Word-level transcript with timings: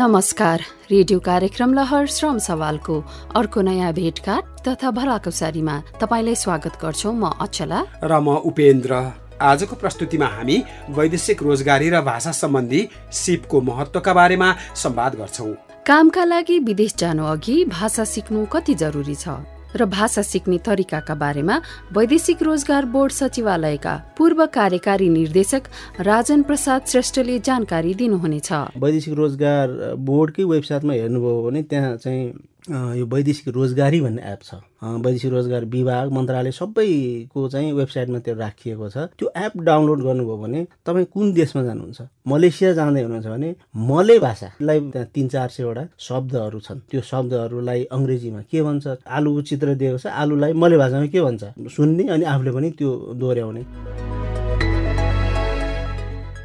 नमस्कार। 0.00 0.60
रेडियो 0.90 1.18
कार्यक्रम 1.20 1.72
लहर 1.74 2.06
श्रम 2.08 2.38
सवालको 2.38 2.94
अर्को 3.36 3.60
नयाँ 3.60 3.92
भेटघाट 3.92 4.44
तथा 4.68 4.90
भलाकुसारीमा 4.90 5.74
तपाईँलाई 6.00 6.34
स्वागत 6.34 6.78
गर्छौ 6.82 7.12
म 7.12 7.28
अचला। 7.36 7.80
र 8.04 8.20
म 8.20 8.36
उपेन्द्र। 8.48 8.92
आजको 9.36 9.76
प्रस्तुतिमा 9.76 10.26
हामी 10.26 10.56
वैदेशिक 10.96 11.42
रोजगारी 11.42 11.90
र 11.90 12.00
भाषा 12.00 12.32
सम्बन्धी 12.32 12.80
सिपको 13.12 13.60
महत्वका 13.60 14.12
बारेमा 14.14 14.48
संवाद 14.74 15.20
गर्छौँ। 15.20 15.52
कामका 15.84 16.24
लागि 16.24 16.58
विदेश 16.64 16.94
जानु 16.96 17.24
अघि 17.26 17.64
भाषा 17.68 18.04
सिक्नु 18.04 18.46
कति 18.46 18.74
जरुरी 18.80 19.14
छ? 19.14 19.28
र 19.76 19.84
भाषा 19.86 20.22
सिक्ने 20.22 20.58
तरिकाका 20.58 21.14
बारेमा 21.14 21.60
वैदेशिक 21.92 22.42
रोजगार 22.42 22.84
बोर्ड 22.86 23.12
सचिवालयका 23.12 23.94
पूर्व 24.18 24.46
कार्यकारी 24.46 25.08
निर्देशक 25.08 25.62
राजन 26.00 26.42
प्रसाद 26.42 26.86
श्रेष्ठले 26.86 27.38
जानकारी 27.40 27.94
दिनुहुनेछ। 27.94 28.52
वैदेशिक 28.78 29.14
रोजगार 29.14 29.94
बोर्डकै 29.96 30.44
वेबसाइटमा 30.44 30.92
हेर्नुभयो 30.92 31.42
भने 31.42 31.62
त्यहाँ 31.62 31.96
चाहिँ 31.96 32.24
यो 32.68 33.06
वैदेशिक 33.06 33.48
रोजगारी 33.48 34.00
भन्ने 34.00 34.22
एप 34.32 34.40
छ। 34.42 34.54
वैदेशिक 34.82 35.30
रोजगार 35.32 35.64
विभाग 35.64 36.12
मन्त्रालय 36.12 36.50
सबैको 36.52 37.48
चाहिँ 37.48 37.72
वेबसाइटमा 37.72 38.18
त्यो 38.18 38.34
राखिएको 38.34 38.88
छ। 38.88 38.96
त्यो 39.18 39.32
एप 39.36 39.56
डाउनलोड 39.56 40.02
गर्नुभयो 40.02 40.36
भने 40.36 40.66
तपाईँ 40.86 41.06
कुन 41.14 41.32
देशमा 41.32 41.62
जानुहुन्छ? 41.62 42.00
मलेसिया 42.28 42.72
जाँदै 42.72 43.02
हुनुहुन्छ 43.02 43.26
भने 43.26 43.54
मले 43.76 44.18
भाषालाई 44.18 44.80
त्यहाँ 44.92 45.08
तिन 45.14 45.28
चार 45.28 45.48
सयवटा 45.48 45.84
शब्दहरू 45.98 46.60
छन्। 46.60 46.80
त्यो 46.90 47.00
शब्दहरूलाई 47.00 47.84
अङ्ग्रेजीमा 47.92 48.40
के 48.50 48.62
भन्छ? 48.62 48.86
आलुको 49.08 49.42
चित्र 49.48 49.74
दिएको 49.74 49.98
छ। 49.98 50.06
आलुलाई 50.06 50.52
मले 50.52 50.76
भाषामा 50.76 51.06
के 51.06 51.20
भन्छ? 51.20 51.42
सुन्ने 51.76 52.08
अनि 52.08 52.24
आफूले 52.24 52.50
पनि 52.52 52.70
त्यो 52.78 52.90
दोहोऱ्याउने। 53.16 54.09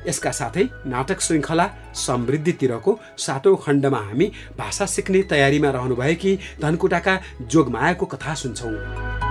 यसका 0.08 0.32
साथै 0.32 0.66
नाटक 0.86 1.22
श्रृङ्खला 1.22 1.70
समृद्धितिरको 2.06 2.98
सातौँ 3.18 3.56
खण्डमा 3.66 4.00
हामी 4.00 4.32
भाषा 4.58 4.86
सिक्ने 4.86 5.24
तयारीमा 5.30 5.70
रहनुभएकी 5.70 6.40
धनकुटाका 6.62 7.20
जोगमायाको 7.42 8.06
कथा 8.06 8.34
सुन्छौँ। 8.34 9.25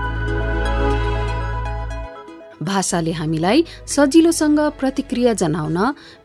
भाषाले 2.65 3.13
हामीलाई 3.13 3.65
सजिलोसँग 3.89 4.61
प्रतिक्रिया 4.81 5.33
जनाउन 5.43 5.79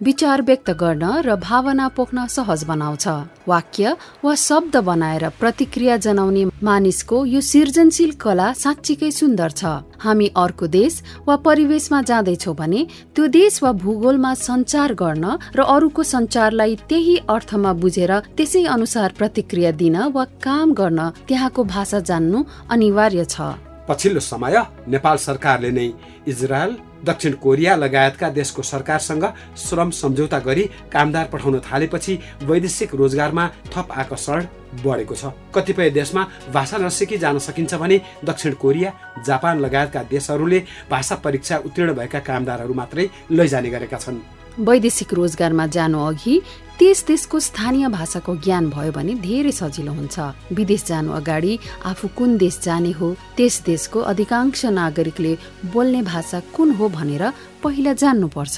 विचार 0.03 0.41
व्यक्त 0.41 0.69
गर्न 0.81 1.03
र 1.25 1.35
भावना 1.39 1.87
पोख्न 1.97 2.25
सहज 2.27 2.63
बनाउँछ। 2.63 3.07
वाक्य 3.47 3.95
वा 4.23 4.33
शब्द 4.37 4.77
बनाएर 4.89 5.27
प्रतिक्रिया 5.39 5.97
जनाउने 5.97 6.45
मानिसको 6.63 7.25
यो 7.25 7.41
सृजनशील 7.41 8.11
कला 8.21 8.51
साँच्चीकै 8.53 9.11
सुन्दर 9.11 9.51
छ। 9.51 9.63
हामी 9.99 10.27
अर्को 10.37 10.67
देश 10.69 11.01
वा 11.27 11.35
परिवेशमा 11.45 12.01
जाँदैछौ 12.01 12.53
भने 12.53 12.85
त्यो 13.15 13.27
देश 13.29 13.61
वा 13.63 13.71
भूगोलमा 13.83 14.33
सञ्चार 14.39 14.93
गर्न 14.95 15.25
र 15.55 15.59
अरूको 15.75 16.03
सञ्चारलाई 16.03 16.75
त्यही 16.89 17.15
अर्थमा 17.29 17.73
बुझेर 17.83 18.13
त्यसै 18.37 18.63
अनुसार 18.75 19.13
प्रतिक्रिया 19.19 19.71
दिन 19.81 19.97
वा 20.15 20.23
काम 20.43 20.73
गर्न 20.73 21.09
त्यहाँको 21.27 21.63
भाषा 21.75 21.99
जान्नु 22.09 22.43
अनिवार्य 22.69 23.25
छ। 23.25 23.68
पछिल्लो 23.89 24.19
समय 24.21 24.55
नेपाल 24.87 25.17
सरकारले 25.17 25.71
नै 25.71 25.87
इजरायल 26.27 26.77
दक्षिण 27.05 27.33
कोरिया 27.41 27.75
लगायतका 27.75 28.29
देशको 28.29 28.61
सरकारसँग 28.63 29.23
श्रम 29.57 29.89
सम्झौता 29.91 30.39
गरी 30.39 30.63
कामदार 30.93 31.25
पठाउन 31.33 31.59
थालेपछि 31.61 32.17
वैदेशिक 32.43 32.95
रोजगारमा 32.95 33.47
थप 33.73 33.91
आकर्षण 33.93 34.45
बढेको 34.83 35.15
छ। 35.15 35.31
कतिपय 35.55 35.89
देशमा 35.89 36.27
भाषा 36.53 36.77
नसिकी 36.77 37.17
जान 37.17 37.39
सकिन्छ 37.39 37.73
भने 37.75 38.01
दक्षिण 38.25 38.53
कोरिया 38.53 38.93
जापान 39.25 39.59
लगायतका 39.59 40.03
देशहरूले 40.11 40.59
भाषा 40.91 41.15
परीक्षा 41.23 41.57
उत्तीर्ण 41.65 41.93
भएका 41.93 42.19
कामदारहरू 42.19 42.73
मात्रै 42.73 43.09
लैजाने 43.31 43.69
गरेका 43.69 43.97
छन्। 43.97 44.21
वैदेशिक 44.59 45.13
रोजगारमा 45.13 45.65
जानु 45.75 45.99
अघि 46.05 46.41
त्यस 46.79 47.05
देशको 47.07 47.39
स्थानीय 47.39 47.87
भाषाको 47.89 48.35
ज्ञान 48.43 48.69
भयो 48.69 48.91
भने 48.91 49.13
धेरै 49.23 49.51
सजिलो 49.51 49.93
हुन्छ। 49.93 50.19
विदेश 50.55 50.83
जानु 50.87 51.11
अगाडि 51.11 51.53
आफू 51.85 52.07
कुन 52.17 52.37
देश 52.37 52.59
जाने 52.63 52.91
हो 52.91 53.07
त्यस 53.37 53.61
देशको 53.65 53.99
अधिकांश 54.11 54.65
नागरिकले 54.79 55.37
बोल्ने 55.73 56.01
भाषा 56.01 56.39
कुन 56.55 56.71
हो 56.71 56.89
भनेर 56.89 57.23
पहिला 57.63 57.93
जान्नुपर्छ। 57.93 58.57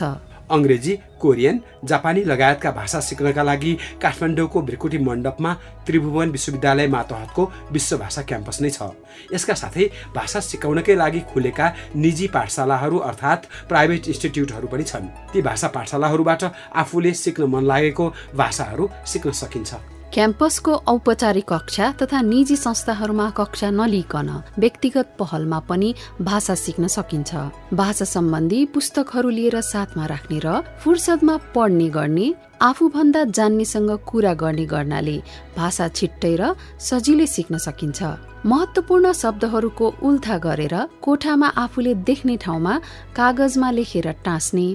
अङ्ग्रेजी 0.51 0.93
कोरियन 1.21 1.59
जापानी 1.85 2.23
लगायतका 2.23 2.71
भाषा 2.71 2.99
सिक्नका 2.99 3.43
लागि 3.43 3.73
काठमाडौँको 4.01 4.61
भ्रिकुटी 4.61 4.97
मण्डपमा 4.97 5.53
त्रिभुवन 5.85 6.29
विश्वविद्यालय 6.31 6.87
मातहतको 6.87 7.43
विश्व 7.71 7.97
भाषा 7.97 8.21
क्याम्पस 8.21 8.61
नै 8.61 8.69
छ। 8.69 8.89
यसका 9.33 9.53
साथै 9.53 9.85
भाषा 10.15 10.39
सिकाउनकै 10.41 10.95
लागि 10.95 11.19
खुलेका 11.31 11.67
निजी 11.95 12.27
पाठशालाहरू 12.35 12.97
अर्थात् 13.09 13.47
प्राइभेट 13.69 14.07
इन्स्टिट्युटहरू 14.07 14.67
पनि 14.67 14.83
छन्। 14.83 15.07
ती 15.33 15.41
भाषा 15.41 15.67
पाठशालाहरूबाट 15.75 16.43
आफूले 16.75 17.13
सिक्न 17.13 17.43
मन 17.53 17.63
लागेको 17.65 18.05
भाषाहरू 18.35 18.89
सिक्न 19.05 19.31
सकिन्छ। 19.41 20.00
क्याम्पसको 20.13 20.73
औपचारिक 20.91 21.45
कक्षा 21.47 21.85
तथा 22.01 22.21
निजी 22.21 22.55
संस्थाहरूमा 22.55 23.29
कक्षा 23.29 23.69
नलिकन 23.71 24.29
व्यक्तिगत 24.59 25.15
पहलमा 25.19 25.59
पनि 25.69 25.93
भाषा 26.21 26.55
सिक्न 26.55 26.87
सकिन्छ। 26.87 27.31
भाषा 27.73 28.05
सम्बन्धी 28.05 28.65
पुस्तकहरू 28.75 29.29
लिएर 29.29 29.61
साथमा 29.63 30.05
राख्ने 30.05 30.39
र 30.43 30.59
फुर्सदमा 30.83 31.35
पढ्ने 31.55 31.87
गर्ने 31.89 32.27
आफूभन्दा 32.61 33.23
जान्नेसँग 33.33 33.91
कुरा 34.05 34.33
गर्ने 34.37 34.65
गर्नाले 34.65 35.17
भाषा 35.57 35.87
छिट्टै 35.89 36.35
र 36.35 36.53
सजिलै 36.79 37.25
सिक्न 37.27 37.57
सकिन्छ। 37.57 37.99
महत्वपूर्ण 38.45 39.11
शब्दहरूको 39.13 39.87
उल्था 40.01 40.37
गरेर 40.37 40.75
कोठामा 41.01 41.47
आफूले 41.63 41.93
देख्ने 42.05 42.35
ठाउँमा 42.37 42.73
कागजमा 43.17 43.69
लेखेर 43.71 44.07
टाँस्ने 44.21 44.67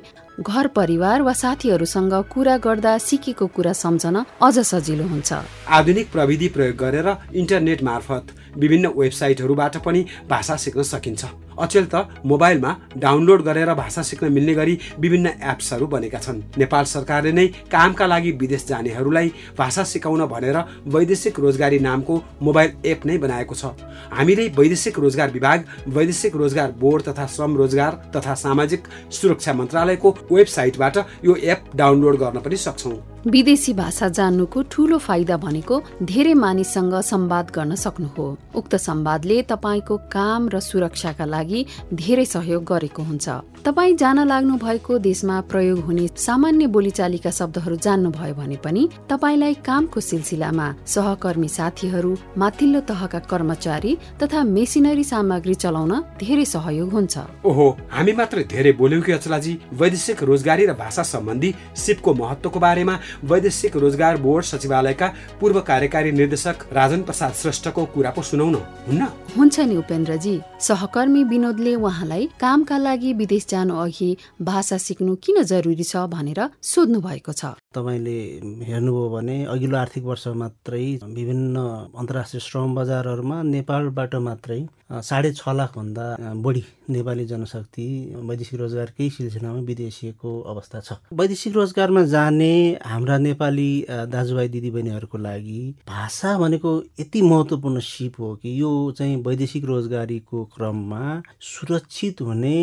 घर 0.42 0.66
परिवार 0.74 1.22
वा 1.22 1.32
साथीहरूसँग 1.34 2.14
कुरा 2.26 2.56
गर्दा 2.66 2.98
सिकेको 2.98 3.46
कुरा 3.54 3.72
सम्झन 3.74 4.16
अझ 4.42 4.56
सजिलो 4.66 5.06
हुन्छ। 5.06 5.32
आधुनिक 5.70 6.10
प्रविधि 6.12 6.48
प्रयोग 6.48 6.76
गरेर 6.76 7.08
इन्टरनेट 7.34 7.82
मार्फत 7.82 8.34
विभिन्न 8.58 8.86
वेबसाइटहरूबाट 8.98 9.76
पनि 9.86 10.06
भाषा 10.30 10.56
सिक्न 10.58 10.82
सकिन्छ। 10.84 11.24
अचेल 11.58 11.86
त 11.86 12.06
मोबाइलमा 12.24 12.70
डाउनलोड 12.96 13.42
गरेर 13.42 13.74
भाषा 13.74 14.02
सिक्न 14.02 14.32
मिल्ने 14.32 14.54
गरी 14.54 14.78
विभिन्न 14.98 15.26
एप्सहरू 15.44 15.86
बनेका 15.86 16.18
छन्। 16.18 16.42
नेपाल 16.58 16.84
सरकारले 16.86 17.32
नै 17.32 17.46
कामका 17.72 18.06
लागि 18.06 18.30
विदेश 18.32 18.66
जानेहरूलाई 18.66 19.32
भाषा 19.58 19.84
सिकाउन 19.84 20.26
भनेर 20.26 20.58
वैदेशिक 20.86 21.40
रोजगारी 21.40 21.78
नामको 21.78 22.14
मोबाइल 22.42 22.70
एप 22.84 23.06
नै 23.06 23.18
बनाएको 23.18 23.54
छ। 23.54 23.74
हामीले 24.12 24.48
वैदेशिक 24.58 24.98
रोजगार 24.98 25.30
विभाग 25.30 25.64
वैदेशिक 25.88 26.36
रोजगार 26.36 26.70
बोर्ड 26.80 27.02
तथा 27.02 27.26
श्रम 27.26 27.56
रोजगार 27.56 27.92
तथा 28.16 28.34
सामाजिक 28.36 28.82
सुरक्षा 29.10 29.52
मन्त्रालयको 29.54 30.16
वेबसाइटबाट 30.32 30.96
यो 31.24 31.34
एप 31.34 31.60
डाउनलोड 31.76 32.16
गर्न 32.16 32.38
पनि 32.40 32.56
सक्छौँ। 32.56 32.96
विदेशी 33.26 33.72
भाषा 33.74 34.08
जान्नुको 34.08 34.62
ठूलो 34.70 34.98
फाइदा 34.98 35.36
भनेको 35.36 35.76
धेरै 36.02 36.34
मानिससँग 36.36 36.94
संवाद 37.02 37.50
गर्न 37.50 37.74
सक्नु 37.74 38.08
हो। 38.18 38.26
उक्त 38.54 38.74
संवादले 38.78 39.42
तपाईँको 39.42 39.96
काम 40.06 40.48
र 40.48 40.60
सुरक्षाका 40.60 41.24
लागि 41.26 41.45
धेरै 41.94 42.26
सहयोग 42.34 42.62
गरेको 42.64 43.02
हुन्छ। 43.02 43.26
तपाईँ 43.66 43.94
जान 43.98 44.18
लाग्नु 44.28 44.56
भएको 44.62 44.98
देशमा 45.02 45.40
प्रयोग 45.50 45.78
हुने 45.84 46.06
सामान्य 46.16 46.66
बोलीचालीका 46.70 47.30
शब्दहरू 47.30 47.76
जान्नुभयो 47.76 48.34
भने 48.34 48.56
पनि 48.62 48.82
तपाईँलाई 49.10 49.54
कामको 49.66 50.00
सिलसिलामा 50.00 50.66
सहकर्मी 50.86 51.48
साथीहरू 51.48 52.12
माथिल्लो 52.38 52.80
तहका 52.86 53.18
कर्मचारी 53.26 53.96
तथा 54.22 54.42
मेसिनरी 54.46 55.04
सामग्री 55.04 55.54
चलाउन 55.54 55.92
धेरै 56.22 56.44
सहयोग 56.44 56.92
हुन्छ। 56.92 57.18
ओहो 57.42 57.66
हामी 57.90 58.12
मात्र 58.12 58.44
धेरै 58.46 58.72
बोल्यौँ 58.72 59.02
कि 59.02 59.12
अचलाजी? 59.12 59.58
वैदेशिक 59.74 60.22
रोजगारी 60.22 60.66
र 60.66 60.72
भाषा 60.78 61.02
सम्बन्धी 61.02 61.50
सिपको 61.74 62.14
महत्वको 62.14 62.60
बारेमा 62.60 62.94
वैदेशिक 63.24 63.76
रोजगार 63.76 64.16
बोर्ड 64.22 64.44
सचिवालयका 64.44 65.08
पूर्व 65.40 65.60
कार्यकारी 65.66 66.12
निर्देशक 66.12 66.56
राजन 66.72 67.02
प्रसाद 67.02 67.32
श्रेष्ठको 67.42 67.84
कुरा 67.90 68.10
पो 68.14 68.22
सुनाउन 68.22 68.54
हुन्न? 68.86 69.02
हुन्छ 69.34 69.60
नि 69.60 69.76
उपेन्द्रजी 69.76 70.38
सहकर्मी 70.60 71.24
विनोदले 71.34 71.74
उहाँलाई 71.82 72.30
कामका 72.40 72.78
लागि 72.78 73.12
विदेश 73.12 73.54
जानु 73.56 73.74
अघि 73.82 74.10
भाषा 74.42 74.78
सिक्नु 74.86 75.16
किन 75.24 75.42
जरुरी 75.52 75.84
छ 75.84 76.06
भनेर 76.14 76.40
सोध्नु 76.62 77.00
भएको 77.00 77.32
छ। 77.32 77.56
तपाईँले 77.74 78.18
हेर्नुभयो 78.68 79.08
भने 79.10 79.36
अघिल्लो 79.52 79.76
आर्थिक 79.76 80.04
वर्ष 80.04 80.26
मात्रै 80.36 80.84
विभिन्न 81.10 81.56
अन्तर्राष्ट्रिय 81.96 82.40
श्रम 82.40 82.74
बजारहरूमा 82.74 83.42
नेपालबाट 83.52 84.14
मात्रै 84.28 84.60
साढे 85.02 85.32
छ 85.32 85.48
लाखभन्दा 85.50 86.06
बढी 86.42 86.62
नेपाली 86.90 87.24
जनशक्ति 87.26 87.86
वैदेशिक 88.24 88.60
रोजगारकै 88.60 89.08
सिलसिलामा 89.10 89.60
विदेशिएको 89.66 90.30
अवस्था 90.52 90.80
छ। 90.80 90.98
वैदेशिक 91.12 91.54
रोजगारमा 91.54 92.02
जाने 92.06 92.52
हाम्रा 92.86 93.18
नेपाली 93.18 93.70
दाजुभाइ 94.14 94.48
दिदीबहिनीहरूको 94.48 95.18
लागि 95.18 95.60
भाषा 95.88 96.36
भनेको 96.38 96.76
यति 97.00 97.22
महत्त्वपूर्ण 97.22 97.80
सिप 97.82 98.20
हो 98.20 98.34
कि 98.42 98.60
यो 98.60 98.70
चाहिँ 98.98 99.16
वैदेशिक 99.26 99.64
रोजगारीको 99.64 100.44
क्रममा 100.54 101.04
सुरक्षित 101.50 102.20
हुने 102.22 102.58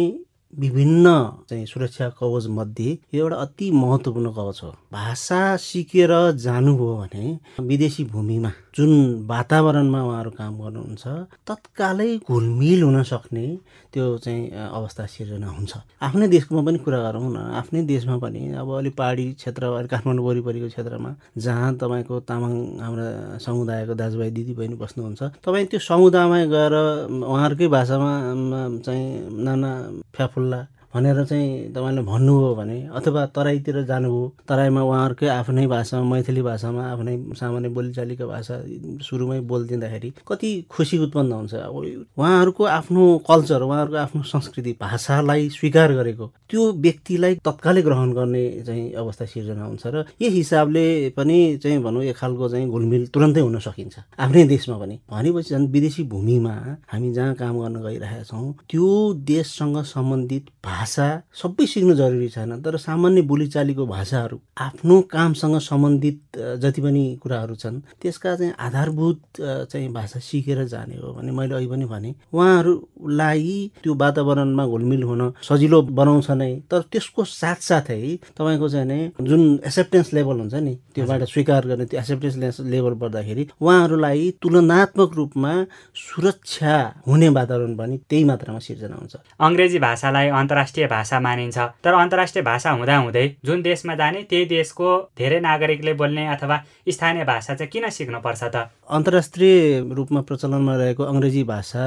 विभिन्न 0.60 1.08
चाहिँ 1.50 1.66
सुरक्षा 1.66 2.10
कवच 2.20 2.48
मध्ये 2.58 2.92
यो 3.14 3.24
एउटा 3.24 3.36
अति 3.36 3.72
महत्त्वपूर्ण 3.72 4.32
कवच 4.32 4.60
हो। 4.64 4.70
भाषा 4.94 5.42
सिकेर 5.58 6.12
जानुभयो 6.46 6.96
भने 6.98 7.38
विदेशी 7.68 8.04
भूमिमा 8.14 8.52
जुन 8.78 8.92
वातावरणमा 9.28 10.02
उहाँहरू 10.04 10.30
काम 10.38 10.54
गर्नुहुन्छ 10.62 11.08
तत्कालै 11.48 12.10
घुलमिल 12.30 12.84
हुन 12.84 13.02
सक्ने 13.04 13.46
त्यो 13.94 14.06
चाहिँ 14.18 14.50
अवस्था 14.50 15.06
सिर्जना 15.06 15.48
हुन्छ। 15.48 15.74
आफ्नै 16.02 16.28
देशकोमा 16.28 16.62
पनि 16.66 16.78
कुरा 16.86 17.00
गरौँ 17.02 17.30
न। 17.34 17.38
आफ्नै 17.60 17.82
देशमा 17.86 18.18
पनि 18.18 18.42
अब 18.58 18.70
अलिक 18.78 18.96
पहाडी 18.98 19.26
क्षेत्र 19.34 19.64
अलिक 19.78 19.92
काठमाडौँ 19.92 20.26
वरिपरिको 20.26 20.68
क्षेत्रमा 20.74 21.12
जहाँ 21.38 21.74
तपाईँको 21.82 22.20
तामाङ 22.30 22.54
हाम्रा 22.82 23.38
समुदायको 23.46 23.94
दाजुभाइ 23.94 24.30
दिदीबहिनी 24.38 24.76
बस्नुहुन्छ 24.82 25.22
तपाईँ 25.46 25.66
त्यो 25.70 25.80
समुदायमा 25.90 26.38
गएर 26.54 26.74
उहाँहरूकै 27.22 27.68
भाषामा 27.78 28.12
चाहिँ 28.86 29.06
नाना 29.46 29.72
pula. 30.44 30.73
भनेर 30.94 31.24
चाहिँ 31.26 31.74
तपाईँले 31.74 32.02
भन्नुभयो 32.02 32.54
भने 32.56 32.78
अथवा 32.94 33.26
तराईतिर 33.36 33.82
जानुभयो 33.84 34.34
तराईमा 34.50 34.82
उहाँहरूकै 34.82 35.28
आफ्नै 35.28 35.66
भाषामा 35.68 36.06
मैथिली 36.10 36.42
भाषामा 36.42 36.84
आफ्नै 36.86 37.16
सामान्य 37.34 37.70
बोलीचालीको 37.70 38.28
भाषा 38.28 38.56
सुरुमै 39.02 39.40
बोलिदिँदाखेरि 39.50 40.10
कति 40.28 40.50
खुसी 40.70 40.98
उत्पन्न 41.06 41.32
हुन्छ। 41.32 41.54
अब 41.54 41.76
उहाँहरूको 42.18 42.64
आफ्नो 42.64 43.04
कल्चर 43.30 43.62
उहाँहरूको 43.62 43.98
आफ्नो 43.98 44.22
संस्कृति 44.24 44.72
भाषालाई 44.82 45.50
स्वीकार 45.50 45.94
गरेको 45.94 46.28
त्यो 46.50 46.72
व्यक्तिलाई 46.86 47.36
तत्कालै 47.42 47.82
ग्रहण 47.82 48.14
गर्ने 48.14 48.44
चाहिँ 48.62 48.92
अवस्था 48.94 49.26
सिर्जना 49.26 49.66
हुन्छ 49.66 49.84
र 49.88 50.06
यही 50.22 50.38
हिसाबले 50.38 50.86
पनि 51.18 51.40
चाहिँ 51.64 51.82
भनौँ 51.84 52.04
एक 52.04 52.18
खालको 52.18 52.50
चाहिँ 52.50 52.70
घुलमिल 52.70 53.08
तुरन्तै 53.08 53.42
हुन 53.42 53.60
सकिन्छ। 53.60 53.96
आफ्नै 54.20 54.44
देशमा 54.48 54.78
पनि। 54.78 55.00
भनेपछि 55.10 55.54
झन् 55.56 55.68
विदेशी 55.74 56.04
भूमिमा 56.14 56.56
हामी 56.94 57.14
जहाँ 57.14 57.34
काम 57.34 57.60
गर्न 57.62 57.82
गइरहेका 57.82 58.24
छौँ 58.24 58.54
त्यो 58.70 58.88
देशसँग 59.26 59.82
सम्बन्धित 59.84 60.46
भाषा 60.66 60.82
सबै 60.86 61.66
सिक्नु 61.66 61.94
जरुरी 61.96 62.30
छैन 62.30 62.62
तर 62.62 62.78
सामान्य 62.80 63.22
बोलीचालीको 63.32 63.86
भाषाहरू 63.88 64.40
आफ्नो 64.60 65.00
कामसँग 65.12 65.58
सम्बन्धित 65.62 66.20
जति 66.62 66.82
पनि 66.82 67.04
कुराहरू 67.24 67.56
छन् 67.56 67.80
त्यसका 68.02 68.36
चाहिँ 68.36 68.54
आधारभूत 68.60 69.22
चाहिँ 69.40 69.90
भाषा 69.94 70.20
सिकेर 70.22 70.64
जाने 70.66 70.96
हो 70.98 71.14
भने 71.14 71.32
मैले 71.32 71.56
अहिले 71.56 71.70
पनि 71.70 71.86
भने 71.86 72.14
उहाँहरूलाई 72.34 73.72
त्यो 73.84 73.96
वातावरणमा 73.96 74.66
घुलमिल 74.66 75.04
हुन 75.04 75.22
सजिलो 75.42 75.82
बनाउँछ 75.94 76.30
नै 76.34 76.52
तर 76.72 76.82
त्यसको 76.92 77.24
साथसाथै 77.34 78.02
तपाईँको 78.38 78.70
चाहिँ 78.70 78.88
नै 78.88 79.00
जुन 79.22 79.42
एक्सेप्टेन्स 79.64 80.14
लेभल 80.14 80.40
हुन्छ 80.40 80.54
नि 80.56 80.74
त्योबाट 80.96 81.24
स्वीकार 81.26 81.68
गर्ने 81.68 81.86
त्यो 81.86 82.00
एक्सेप्टेन्स 82.00 82.60
लेभल 82.74 82.94
बढ्दाखेरि 83.02 83.48
उहाँहरूलाई 83.62 84.32
तुलनात्मक 84.42 85.12
रूपमा 85.16 85.54
सुरक्षा 85.96 86.76
हुने 87.08 87.30
वातावरण 87.30 87.76
पनि 87.76 87.98
त्यही 88.10 88.24
मात्रामा 88.24 88.60
सिर्जना 88.60 88.96
हुन्छ। 88.96 89.16
अङ्ग्रेजी 89.40 89.80
भाषालाई 89.80 90.28
अन्तर्राष्ट्रिय 90.34 90.73
अन्तर्राष्ट्रिय 90.74 90.88
भाषा 90.88 91.20
मानिन्छ। 91.20 91.58
तर 91.84 91.94
अन्तर्राष्ट्रिय 91.94 92.44
भाषा 92.44 92.72
हुँदाहुँदै 92.72 93.26
जुन 93.46 93.62
देशमा 93.62 93.96
जाने 93.96 94.22
त्यही 94.30 94.46
देशको 94.46 94.88
धेरै 95.18 95.40
नागरिकले 95.40 95.94
बोल्ने 95.94 96.26
अथवा 96.34 96.58
स्थानीय 96.90 97.24
भाषा 97.24 97.54
चाहिँ 97.54 97.70
किन 97.70 97.90
सिक्नुपर्छ 97.90 98.44
त? 98.44 98.74
अन्तर्राष्ट्रिय 98.90 99.94
रूपमा 99.94 100.22
प्रचलनमा 100.26 100.76
रहेको 100.76 101.04
अङ्ग्रेजी 101.04 101.44
भाषा 101.46 101.86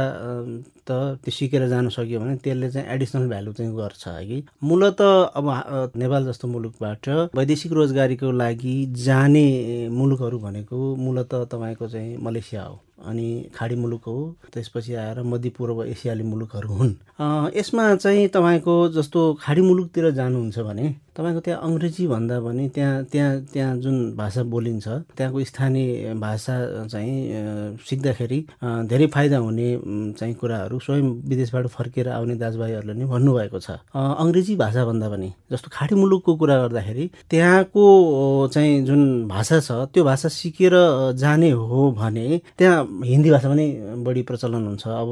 त 0.86 1.18
त्यो 1.18 1.30
सिकेर 1.34 1.66
जान 1.68 1.88
सक्यो 1.90 2.20
भने 2.20 2.36
त्यसले 2.38 2.70
चाहिँ 2.70 2.86
एडिसनल 2.94 3.28
भ्यालु 3.28 3.52
चाहिँ 3.58 3.74
गर्छ 3.74 4.04
कि। 4.06 4.38
मूलत 4.62 5.00
अब 5.34 5.46
नेपाल 5.98 6.22
जस्तो 6.30 6.46
मुलुकबाट 6.48 7.08
वैदेशिक 7.34 7.72
रोजगारीको 7.72 8.30
लागि 8.30 8.76
जाने 9.04 9.46
मुलुकहरू 9.90 10.38
भनेको 10.38 10.78
मूलत 10.96 11.34
तपाईँको 11.52 11.88
चाहिँ 11.88 12.16
मलेसिया 12.22 12.62
हो। 12.62 12.80
अनि 13.06 13.28
खाडी 13.54 13.76
मुलुक 13.76 14.04
हो। 14.06 14.16
त्यसपछि 14.52 14.94
आएर 14.94 15.22
मध्यपूर्व 15.22 15.84
एसियाली 15.84 16.22
मुलुकहरू 16.22 16.68
हुन्। 16.68 16.94
यसमा 17.56 17.94
चाहिँ 17.96 18.28
तपाईँको 18.28 18.74
जस्तो 18.92 19.20
खाडी 19.40 19.60
मुलुकतिर 19.62 20.10
जानुहुन्छ 20.10 20.58
भने 20.58 20.86
तपाईँको 21.16 21.40
त्यहाँ 21.40 21.60
अङ्ग्रेजी 21.64 22.06
भन्दा 22.06 22.36
पनि 22.44 22.68
त्यहाँ 22.76 23.04
त्यहाँ 23.08 23.32
त्यहाँ 23.52 23.76
जुन 23.80 23.96
भाषा 24.16 24.42
बोलिन्छ 24.52 24.88
त्यहाँको 25.16 25.44
स्थानीय 25.44 26.14
भाषा 26.20 26.54
चाहिँ 26.92 27.78
सिक्दाखेरि 27.88 28.38
धेरै 28.60 29.06
फाइदा 29.14 29.38
हुने 29.38 29.68
चाहिँ 30.12 30.34
कुराहरू 30.36 30.78
स्वयं 30.78 31.06
विदेशबाट 31.24 31.66
फर्केर 31.72 32.08
आउने 32.12 32.34
दाजुभाइहरूले 32.36 32.94
नै 32.94 33.04
भन्नुभएको 33.08 33.58
छ। 33.58 33.80
अङ्ग्रेजी 33.96 34.56
भाषा 34.56 34.84
भन्दा 34.84 35.08
पनि 35.08 35.32
जस्तो 35.52 35.68
खाडी 35.72 35.94
मुलुकको 35.96 36.36
कुरा 36.36 36.56
गर्दाखेरि 36.62 37.10
त्यहाँको 37.30 37.84
चाहिँ 38.52 38.84
जुन 38.84 39.02
भाषा 39.28 39.60
छ 39.60 39.88
त्यो 39.88 40.04
भाषा 40.04 40.28
सिकेर 40.28 40.74
जाने 41.16 41.50
हो 41.50 41.90
भने 41.96 42.40
त्यहाँ 42.58 42.95
हिन्दी 43.04 43.30
भाषा 43.30 43.48
पनि 43.48 43.66
बढी 44.04 44.22
प्रचलन 44.22 44.66
हुन्छ। 44.66 44.86
अब 44.88 45.08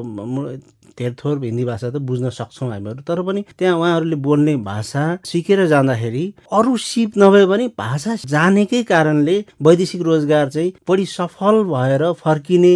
धेर 0.98 1.14
थोर 1.14 1.44
हिन्दी 1.44 1.64
भाषा 1.64 1.90
त 1.90 1.96
बुझ्न 2.08 2.30
सक्छौँ 2.30 2.70
हामीहरू। 2.70 3.02
तर 3.02 3.22
पनि 3.22 3.44
त्यहाँ 3.58 3.76
उहाँहरूले 3.78 4.16
बोल्ने 4.16 4.56
भाषा 4.64 5.04
सिकेर 5.24 5.66
जाँदाखेरि 5.66 6.24
अरू 6.52 6.76
सिप 6.76 7.18
नभए 7.18 7.44
पनि 7.46 7.66
भाषा 7.78 8.16
जानेकै 8.26 8.82
कारणले 8.84 9.36
वैदेशिक 9.62 10.02
रोजगार 10.02 10.48
चाहिँ 10.50 10.72
बढी 10.88 11.06
सफल 11.06 11.62
भएर 11.70 12.02
फर्किने 12.14 12.74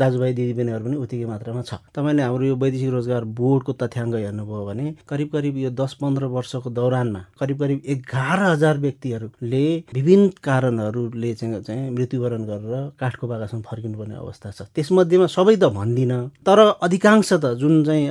दाजुभाइ 0.00 0.32
दिदीबहिनीहरू 0.32 0.84
पनि 0.84 0.96
उत्तिकै 0.96 1.26
मात्रामा 1.26 1.62
छ। 1.62 1.74
तपाईँले 1.94 2.22
हाम्रो 2.22 2.44
यो 2.44 2.56
वैदेशिक 2.56 2.90
रोजगार 2.90 3.24
बोर्डको 3.38 3.72
तथ्याङ्क 3.82 4.14
हेर्नुभयो 4.14 4.64
भने 4.66 4.86
करिब 5.08 5.28
करिब 5.32 5.56
यो 5.58 5.70
दस 5.70 5.92
पन्ध्र 6.00 6.24
वर्षको 6.36 6.70
दौरानमा 6.70 7.20
करिब 7.40 7.58
करिब 7.58 7.80
एघार 7.86 8.38
हजार 8.42 8.78
व्यक्तिहरूले 8.78 9.64
विभिन्न 9.92 10.28
कारणहरूले 10.42 11.34
चाहिँ 11.34 11.90
मृत्युवरण 11.90 12.42
गरेर 12.44 12.88
काठको 13.00 13.26
बागासम्म 13.28 13.62
फर्किनुपर्ने 13.62 14.14
अवस्था 14.14 14.50
छ। 14.50 14.62
त्यसमध्येमा 14.74 15.26
सबै 15.36 15.56
त 15.56 15.72
भन्दिनँ 15.72 16.20
तर 16.46 16.58
अधिकांश 16.82 17.31
त 17.42 17.54
जुन 17.60 17.84
चाहिँ 17.84 18.06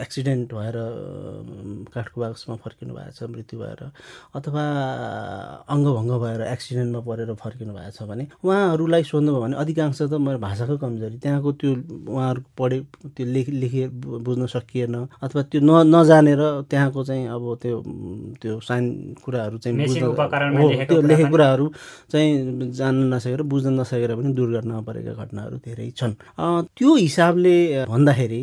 एक्सिडेन्ट 0.00 0.52
भएर 0.54 0.76
काठको 1.94 2.20
बाक्समा 2.20 2.56
फर्किनु 2.64 2.94
भएको 2.94 3.12
छ 3.12 3.30
मृत्यु 3.30 3.58
भएर 3.60 3.80
अथवा 4.34 4.64
अङ्गभङ्ग 5.68 6.12
भएर 6.22 6.40
एक्सिडेन्टमा 6.46 7.00
परेर 7.08 7.34
फर्किनु 7.34 7.72
भएको 7.72 7.92
छ 7.96 8.08
भने 8.08 8.26
उहाँहरूलाई 8.40 9.02
सोध्नुभयो 9.04 9.42
भने 9.42 9.56
अधिकांश 9.56 10.02
त 10.02 10.12
मेरो 10.20 10.38
भाषाको 10.38 10.76
कमजोरी 10.78 11.16
त्यहाँको 11.18 11.52
त्यो 11.60 11.70
उहाँहरू 12.08 12.40
पढे 12.58 12.78
त्यो 13.16 13.26
लेख 13.26 13.48
लेखे 13.62 13.86
बुझ्न 14.22 14.46
सकिएन 14.48 14.94
अथवा 15.22 15.42
त्यो 15.50 15.60
न 15.60 15.70
नजानेर 15.94 16.42
त्यहाँको 16.70 17.04
चाहिँ 17.04 17.26
अब 17.28 17.44
त्यो 17.62 17.76
त्यो 18.42 18.60
साइन 18.60 18.84
कुराहरू 19.24 19.58
चाहिँ 19.58 19.78
बुझ्न 19.78 20.84
त्यो 20.86 21.00
लेखेको 21.02 21.30
कुराहरू 21.30 21.66
चाहिँ 22.12 22.70
जान्न 22.72 23.14
नसकेर 23.14 23.42
बुझ्न 23.52 23.80
नसकेर 23.80 24.14
पनि 24.16 24.32
दुर्घटनामा 24.32 24.80
परेका 24.82 25.12
घटनाहरू 25.14 25.56
धेरै 25.64 25.90
छन्। 25.96 26.14
त्यो 26.76 26.94
हिसाबले 26.96 27.56
भन्दाखेरि 27.86 28.42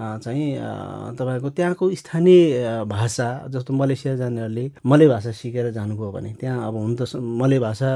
चाहिँ 0.00 0.46
तपाईँको 1.18 1.50
त्यहाँको 1.50 1.84
स्थानीय 1.94 2.84
भाषा 2.88 3.28
जस्तो 3.52 3.72
मलेसिया 3.74 4.14
जानेहरूले 4.16 4.64
मले 4.86 5.08
भाषा 5.08 5.30
सिकेर 5.32 5.70
जानुभयो 5.70 6.10
भने 6.12 6.32
त्यहाँ 6.40 6.66
अब 6.68 6.74
हुन 6.74 6.94
त 6.96 7.04
मले 7.16 7.58
भाषा 7.58 7.90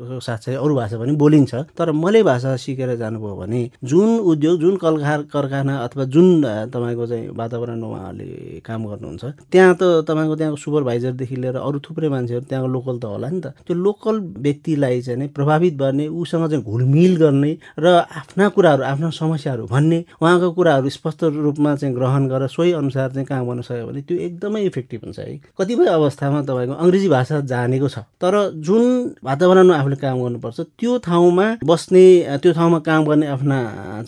साथसाथै 0.00 0.54
अरू 0.56 0.74
भाषा 0.74 0.98
पनि 0.98 1.12
बोलिन्छ। 1.16 1.54
तर 1.78 1.92
मले 1.92 2.22
भाषा 2.22 2.56
सिकेर 2.56 2.96
जानुभयो 2.96 3.36
भने 3.36 3.60
जुन 3.84 4.18
उद्योग 4.20 4.60
जुन 4.60 4.76
कलकार 4.76 5.22
कारखाना 5.32 5.76
अथवा 5.84 6.04
जुन 6.04 6.42
तपाईँको 6.72 7.06
चाहिँ 7.06 7.28
वातावरणमा 7.36 7.86
उहाँहरूले 7.88 8.60
काम 8.64 8.86
गर्नुहुन्छ 8.86 9.24
त्यहाँ 9.52 9.74
त 9.74 9.82
तपाईँको 10.08 10.36
त्यहाँको 10.36 10.56
सुपरभाइजरदेखि 10.56 11.36
लिएर 11.36 11.56
अरू 11.56 11.78
थुप्रै 11.80 12.08
मान्छेहरू 12.08 12.44
त्यहाँको 12.48 12.68
लोकल 12.72 12.98
त 12.98 13.04
होला 13.04 13.28
नि 13.30 13.40
त। 13.40 13.46
त्यो 13.66 13.74
लोकल 13.76 14.16
व्यक्तिलाई 14.40 15.00
चाहिँ 15.02 15.28
प्रभावित 15.28 15.74
गर्ने 15.76 16.06
उसँग 16.08 16.48
चाहिँ 16.50 16.64
घुलमिल 16.64 17.16
गर्ने 17.16 17.52
र 17.78 17.86
आफ्ना 18.00 18.48
कुराहरू 18.48 18.82
आफ्ना 18.82 19.10
समस्याहरू 19.10 19.66
भन्ने 19.66 20.04
उहाँको 20.22 20.50
कुराहरू 20.52 20.88
स्पष्ट 20.88 21.24
रूपमा 21.50 21.74
चाहिँ 21.76 21.94
ग्रहण 21.94 22.28
गरेर 22.28 22.48
सोही 22.48 22.72
अनुसार 22.80 23.10
चाहिँ 23.12 23.26
काम 23.26 23.42
गर्न 23.50 23.60
सक्यो 23.68 23.86
भने 23.86 24.02
त्यो 24.08 24.16
एकदमै 24.26 24.62
इफेक्टिभ 24.70 25.00
हुन्छ 25.04 25.18
है। 25.18 25.36
कतिपय 25.58 25.86
अवस्थामा 25.90 26.40
तपाईँको 26.48 26.74
अङ्ग्रेजी 26.74 27.08
भाषा 27.08 27.40
जानेको 27.52 27.88
छ 27.88 27.98
तर 28.22 28.34
जुन 28.66 28.82
वातावरणमा 29.24 29.74
आफूले 29.76 29.96
काम 29.96 30.16
गर्नुपर्छ 30.22 30.60
त्यो 30.80 30.96
ठाउँमा 31.06 31.46
बस्ने 31.64 32.04
त्यो 32.42 32.52
ठाउँमा 32.52 32.78
काम 32.88 33.04
गर्ने 33.04 33.26
आफ्ना 33.26 33.58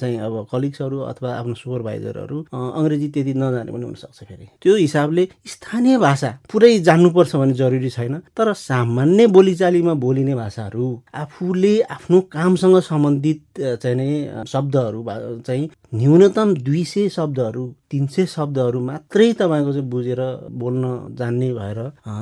चाहिँ 0.01 0.19
अब 0.27 0.35
कलिग्सहरू 0.53 0.99
अथवा 1.11 1.31
आफ्नो 1.35 1.55
सुपरभाइजरहरू 1.63 2.39
अङ्ग्रेजी 2.53 3.09
त्यति 3.15 3.33
नजाने 3.35 3.73
पनि 3.73 3.85
हुनसक्छ 3.85 4.19
फेरि। 4.23 4.47
त्यो 4.63 4.77
हिसाबले 4.77 5.29
स्थानीय 5.47 5.99
भाषा 5.99 6.31
पुरै 6.53 6.73
जान्नुपर्छ 6.89 7.37
भन्ने 7.37 7.55
जरुरी 7.55 7.91
छैन 7.91 8.15
तर 8.37 8.53
सामान्य 8.53 9.27
बोलीचालीमा 9.37 9.95
बोलिने 10.05 10.35
भाषाहरू 10.35 10.87
आफूले 11.23 11.75
आफ्नो 11.97 12.21
कामसँग 12.33 12.79
सम्बन्धित 12.83 13.43
चाहिँ 13.83 14.45
शब्दहरू 14.47 15.01
चाहिँ 15.47 15.69
न्यूनतम 15.95 16.55
दुई 16.67 16.85
सय 16.85 17.09
शब्दहरू 17.33 17.65
तिन 17.91 18.07
सय 18.07 18.27
शब्दहरू 18.27 18.81
मात्रै 18.85 19.33
तपाईँको 19.33 19.73
चाहिँ 19.73 19.89
बुझेर 19.89 20.21
बोल्न 20.53 20.85
जान्ने 21.17 21.49
भएर 21.55 21.79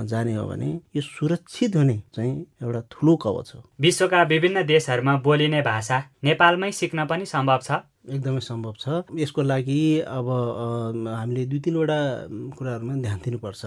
जाने 0.07 0.35
हो 0.35 0.47
भने 0.47 0.71
यो 0.97 1.03
सुरक्षित 1.03 1.77
हुने 1.77 1.97
चाहिँ 2.15 2.35
एउटा 2.63 2.81
ठुलो 2.91 3.17
कवच 3.17 3.53
हो। 3.55 3.61
विश्वका 3.81 4.23
विभिन्न 4.23 4.63
देशहरूमा 4.67 5.15
बोलिने 5.27 5.63
भाषा 5.63 5.99
नेपालमै 6.25 6.71
सिक्न 6.73 7.07
पनि 7.11 7.27
सम्भव 7.27 7.59
छ। 7.63 7.83
एकदमै 8.05 8.41
सम्भव 8.41 8.75
छ। 8.81 9.03
यसको 9.15 9.43
लागि 9.43 9.81
अब 10.09 10.29
हामीले 11.07 11.45
दुई 11.47 11.59
तिनवटा 11.61 11.99
कुराहरूमा 12.57 12.95
ध्यान 13.03 13.19
दिनुपर्छ। 13.25 13.63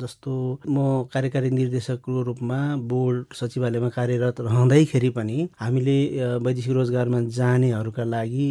जस्तो 0.00 0.32
म 0.66 1.04
कार्यकारी 1.12 1.50
निर्देशकको 1.50 2.22
रूपमा 2.28 2.58
बोर्ड 2.88 3.34
सचिवालयमा 3.36 3.88
कार्यरत 3.92 4.40
रहँदैखेरि 4.40 5.10
पनि 5.12 5.36
हामीले 5.60 5.96
वैदेशिक 6.40 6.72
रोजगारमा 6.72 7.20
जानेहरूका 7.28 8.04
लागि 8.04 8.48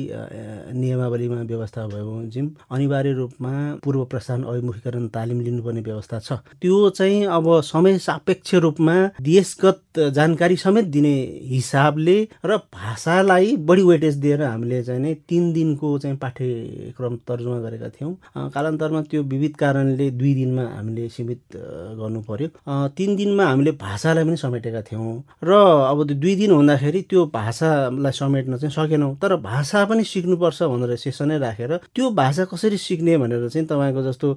नियमावलीमा 0.77 1.41
व्यवस्था 1.49 1.87
भयो 1.87 2.05
बमोजिम 2.05 2.49
अनिवार्य 2.71 3.13
रूपमा 3.13 3.53
पूर्व 3.83 4.05
प्रस्थान 4.05 4.43
अभिमुखीकरण 4.43 5.07
तालिम 5.17 5.41
लिनुपर्ने 5.41 5.81
व्यवस्था 5.81 6.19
छ। 6.19 6.39
त्यो 6.61 6.89
चाहिँ 6.93 7.25
अब 7.25 7.49
समय 7.65 7.97
सापेक्ष 7.99 8.53
रूपमा 8.63 8.95
देशगत 9.23 9.81
जानकारी 10.13 10.57
समेत 10.57 10.85
दिने 10.93 11.15
हिसाबले 11.49 12.17
र 12.45 12.57
भाषालाई 12.77 13.55
बढी 13.65 13.83
वेटेज 13.83 14.15
दिएर 14.17 14.43
हामीले 14.43 14.83
चाहिँ 14.83 15.06
नै 15.07 15.13
तिन 15.29 15.51
दिनको 15.53 15.97
चाहिँ 16.03 16.17
पाठ्यक्रम 16.19 17.15
तर्जुमा 17.27 17.59
गरेका 17.63 17.89
थियौँ। 17.95 18.13
कालान्तरमा 18.51 19.01
त्यो 19.07 19.23
विविध 19.23 19.55
कारणले 19.55 20.09
दुई 20.19 20.33
दिनमा 20.33 20.63
हामीले 20.75 21.07
सीमित 21.09 21.41
गर्नु 21.55 22.21
पर्यो। 22.29 22.47
तिन 22.97 23.15
दिनमा 23.15 23.43
हामीले 23.45 23.71
भाषालाई 23.79 24.23
पनि 24.25 24.37
समेटेका 24.37 24.81
थियौँ 24.91 25.23
र 25.43 25.51
अब 25.87 26.03
त्यो 26.07 26.15
दुई 26.19 26.35
दिन 26.35 26.51
हुँदाखेरि 26.51 27.01
त्यो 27.09 27.25
भाषालाई 27.33 28.11
समेट्न 28.11 28.57
चाहिँ 28.57 28.73
सकेनौँ। 28.75 29.15
तर 29.21 29.35
भाषा 29.41 29.85
पनि 29.85 30.03
सिक्नुपर्छ 30.03 30.63
भनेर 30.63 30.95
सेसनै 30.97 31.37
राखेर 31.39 31.75
त्यो 31.95 32.09
भाषा 32.11 32.45
कसरी 32.51 32.77
सिक्ने 32.77 33.17
भनेर 33.17 33.47
चाहिँ 33.49 33.67
तपाईँको 33.67 34.01
जस्तो 34.03 34.27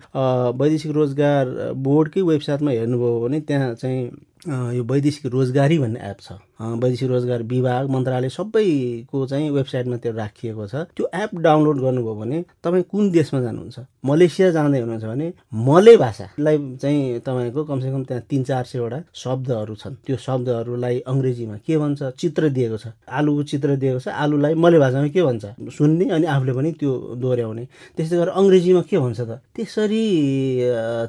वैदेशिक 0.60 0.92
रोजगार 0.92 1.44
बोर्डकै 1.74 2.22
वेबसाइटमा 2.22 2.70
हेर्नुभयो 2.70 3.20
भने 3.20 3.40
त्यहाँ 3.48 3.74
चाहिँ 3.74 4.10
यो 4.48 4.82
वैदेशिक 4.84 5.26
रोजगारी 5.26 5.78
भन्ने 5.78 6.00
एप 6.10 6.20
छ। 6.20 6.32
वैदेशिक 6.60 7.08
रोजगार 7.08 7.42
विभाग 7.42 7.88
मन्त्रालय 7.90 8.28
सबैको 8.28 9.26
चाहिँ 9.26 9.50
वेबसाइटमा 9.50 9.96
त्यो 9.96 10.12
राखिएको 10.12 10.66
छ। 10.66 10.74
त्यो 10.96 11.08
एप 11.14 11.34
डाउनलोड 11.44 11.80
गर्नुभयो 11.80 12.14
भने 12.14 12.44
तपाईँ 12.64 12.82
कुन 12.88 13.10
देशमा 13.10 13.40
जानुहुन्छ? 13.40 13.78
मलेसिया 14.04 14.50
जाँदै 14.50 14.80
हुनुहुन्छ 14.80 15.04
भने 15.04 15.32
मले 15.52 15.96
भाषालाई 15.96 16.56
चाहिँ 16.80 17.20
तपाईँको 17.20 17.64
कमसेकम 17.64 18.02
त्यहाँ 18.04 18.22
तिन 18.30 18.42
चार 18.44 18.64
सयवटा 18.64 18.98
शब्दहरू 19.12 19.74
छन्। 19.76 19.94
त्यो 20.06 20.16
शब्दहरूलाई 20.16 20.98
अङ्ग्रेजीमा 21.04 21.56
के 21.66 21.78
भन्छ? 21.78 22.02
चित्र 22.20 22.48
दिएको 22.48 22.76
छ। 22.76 22.86
आलुको 23.08 23.42
चित्र 23.44 23.76
दिएको 23.76 24.00
छ। 24.00 24.08
आलुलाई 24.08 24.54
मले 24.54 24.78
भाषामा 24.78 25.08
के 25.08 25.22
भन्छ? 25.22 25.44
सुन्ने 25.76 26.08
अनि 26.16 26.26
आफूले 26.26 26.52
पनि 26.52 26.72
त्यो 26.80 26.92
दोहोऱ्याउने। 27.20 27.64
त्यस्तै 27.96 28.16
गरेर 28.16 28.32
अङ्ग्रेजीमा 28.40 28.82
के 28.88 28.98
भन्छ 28.98 29.20
त? 29.20 29.30
त्यसरी 29.56 30.04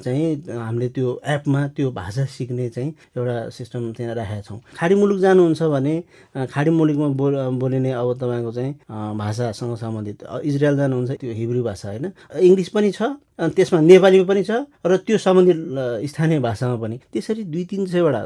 चाहिँ 0.03 0.27
हामीले 0.51 0.88
त्यो 0.95 1.19
एपमा 1.27 1.67
त्यो 1.75 1.91
भाषा 1.91 2.25
सिक्ने 2.27 2.69
चाहिँ 2.69 2.91
एउटा 3.21 3.37
सिस्टम 3.53 3.91
त्यहाँ 3.93 4.15
राखेका 4.15 4.41
छौँ। 4.41 4.59
खाडी 4.79 4.95
मुलुक 4.97 5.19
जानु 5.19 5.41
जानुहुन्छ 5.41 5.63
भने 5.73 5.93
खाडी 6.53 6.69
मुलुकमा 6.71 7.07
बोल 7.17 7.33
बोलिने 7.59 7.91
अब 7.91 8.09
तपाईँको 8.21 8.51
चाहिँ 8.51 8.73
भाषासँग 9.17 9.75
सम्बन्धित 9.77 10.17
इजरायल 10.43 10.75
जानुहुन्छ 10.77 11.11
त्यो 11.21 11.33
हिब्रू 11.33 11.63
भाषा 11.63 11.87
होइन? 11.89 12.05
इङ्ग्लिस 12.41 12.69
पनि 12.69 12.91
छ। 12.91 13.01
अनि 13.41 13.53
त्यसमा 13.57 13.79
नेपालीमा 13.81 14.25
पनि 14.29 14.43
छ 14.43 14.51
र 14.86 14.98
त्यो 15.05 15.17
सम्बन्धित 15.17 15.57
स्थानीय 16.12 16.39
भाषामा 16.39 16.75
पनि। 16.83 16.98
त्यसरी 17.13 17.43
दुई 17.53 17.63
तिन 17.71 17.86
सयवटा 17.89 18.21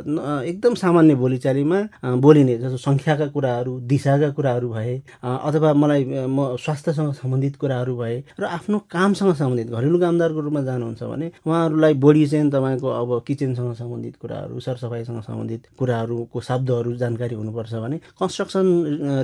एकदम 0.52 0.74
सामान्य 0.76 1.16
बोलीचालीमा 1.24 1.80
बोलिने 2.20 2.56
जस्तो 2.64 2.78
सङ्ख्याका 2.88 3.28
कुराहरू 3.36 3.74
दिशाका 3.92 4.30
कुराहरू 4.38 4.68
भए 4.76 4.96
अथवा 5.24 5.74
मलाई 5.74 6.02
म 6.28 6.56
स्वास्थ्यसँग 6.60 7.12
सम्बन्धित 7.22 7.56
कुराहरू 7.62 7.96
भए 7.98 8.18
र 8.40 8.44
आफ्नो 8.58 8.78
कामसँग 8.92 9.34
सम्बन्धित 9.42 9.68
घरेलु 9.72 9.98
कामदारको 10.00 10.40
रूपमा 10.46 10.62
जानुहुन्छ 10.70 11.02
भने 11.04 11.28
उहाँहरूलाई 11.48 11.94
बढी 12.06 12.26
चाहिँ 12.28 12.50
तपाईँको 12.52 12.88
अब 13.02 13.10
किचनसँग 13.28 13.74
सम्बन्धित 13.82 14.16
कुराहरू 14.22 14.60
सरसफाइसँग 14.60 15.22
सम्बन्धित 15.30 15.62
कुराहरूको 15.80 16.42
शब्दहरू 16.50 16.96
जानकारी 17.02 17.36
हुनुपर्छ 17.36 17.74
भने 17.84 17.98
कन्स्ट्रक्सन 18.20 18.68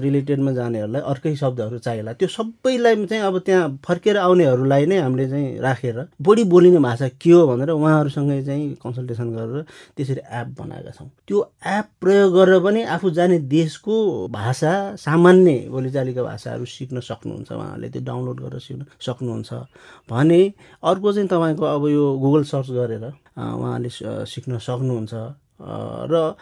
रिलेटेडमा 0.06 0.52
जानेहरूलाई 0.60 1.02
अर्कै 1.12 1.36
शब्दहरू 1.36 1.78
चाहिएला। 1.86 2.14
त्यो 2.14 2.28
सबैलाई 2.38 3.06
चाहिँ 3.06 3.24
अब 3.24 3.38
त्यहाँ 3.46 3.68
फर्केर 3.86 4.18
आउनेहरूलाई 4.18 4.86
नै 4.86 4.98
हामीले 5.02 5.28
चाहिँ 5.30 5.60
राखेर 5.60 5.80
बढी 6.22 6.44
बोलिने 6.44 6.80
भाषा 6.80 7.08
के 7.22 7.32
हो 7.32 7.46
भनेर 7.48 7.70
उहाँहरूसँगै 7.70 8.42
चाहिँ 8.44 8.74
कन्सल्टेसन 8.84 9.30
गरेर 9.34 9.66
त्यसरी 9.98 10.22
एप 10.22 10.48
बनाएका 10.60 10.92
छौँ। 10.92 11.10
त्यो 11.28 11.38
एप 11.68 11.86
प्रयोग 12.02 12.34
गरेर 12.34 12.60
पनि 12.64 12.82
आफू 12.96 13.10
जाने 13.10 13.40
देशको 13.50 14.28
भाषा 14.32 14.74
सामान्य 14.96 15.68
बोलीचालीका 15.72 16.24
भाषाहरू 16.24 16.66
सिक्न 16.66 17.00
सक्नुहुन्छ 17.00 17.52
उहाँहरूले 17.52 17.90
त्यो 17.90 18.02
डाउनलोड 18.02 18.40
गरेर 18.42 18.60
सिक्न 18.60 18.86
सक्नुहुन्छ। 19.02 19.54
भने 20.12 20.42
अर्को 20.84 21.14
चाहिँ 21.14 21.28
तपाईँको 21.28 21.66
अब 21.66 21.88
यो 21.88 22.04
गुगल 22.18 22.44
सर्च 22.44 22.70
गरेर 22.72 23.06
उहाँले 23.38 23.90
सिक्न 24.26 24.58
सक्नुहुन्छ। 24.58 25.14
र 25.62 26.36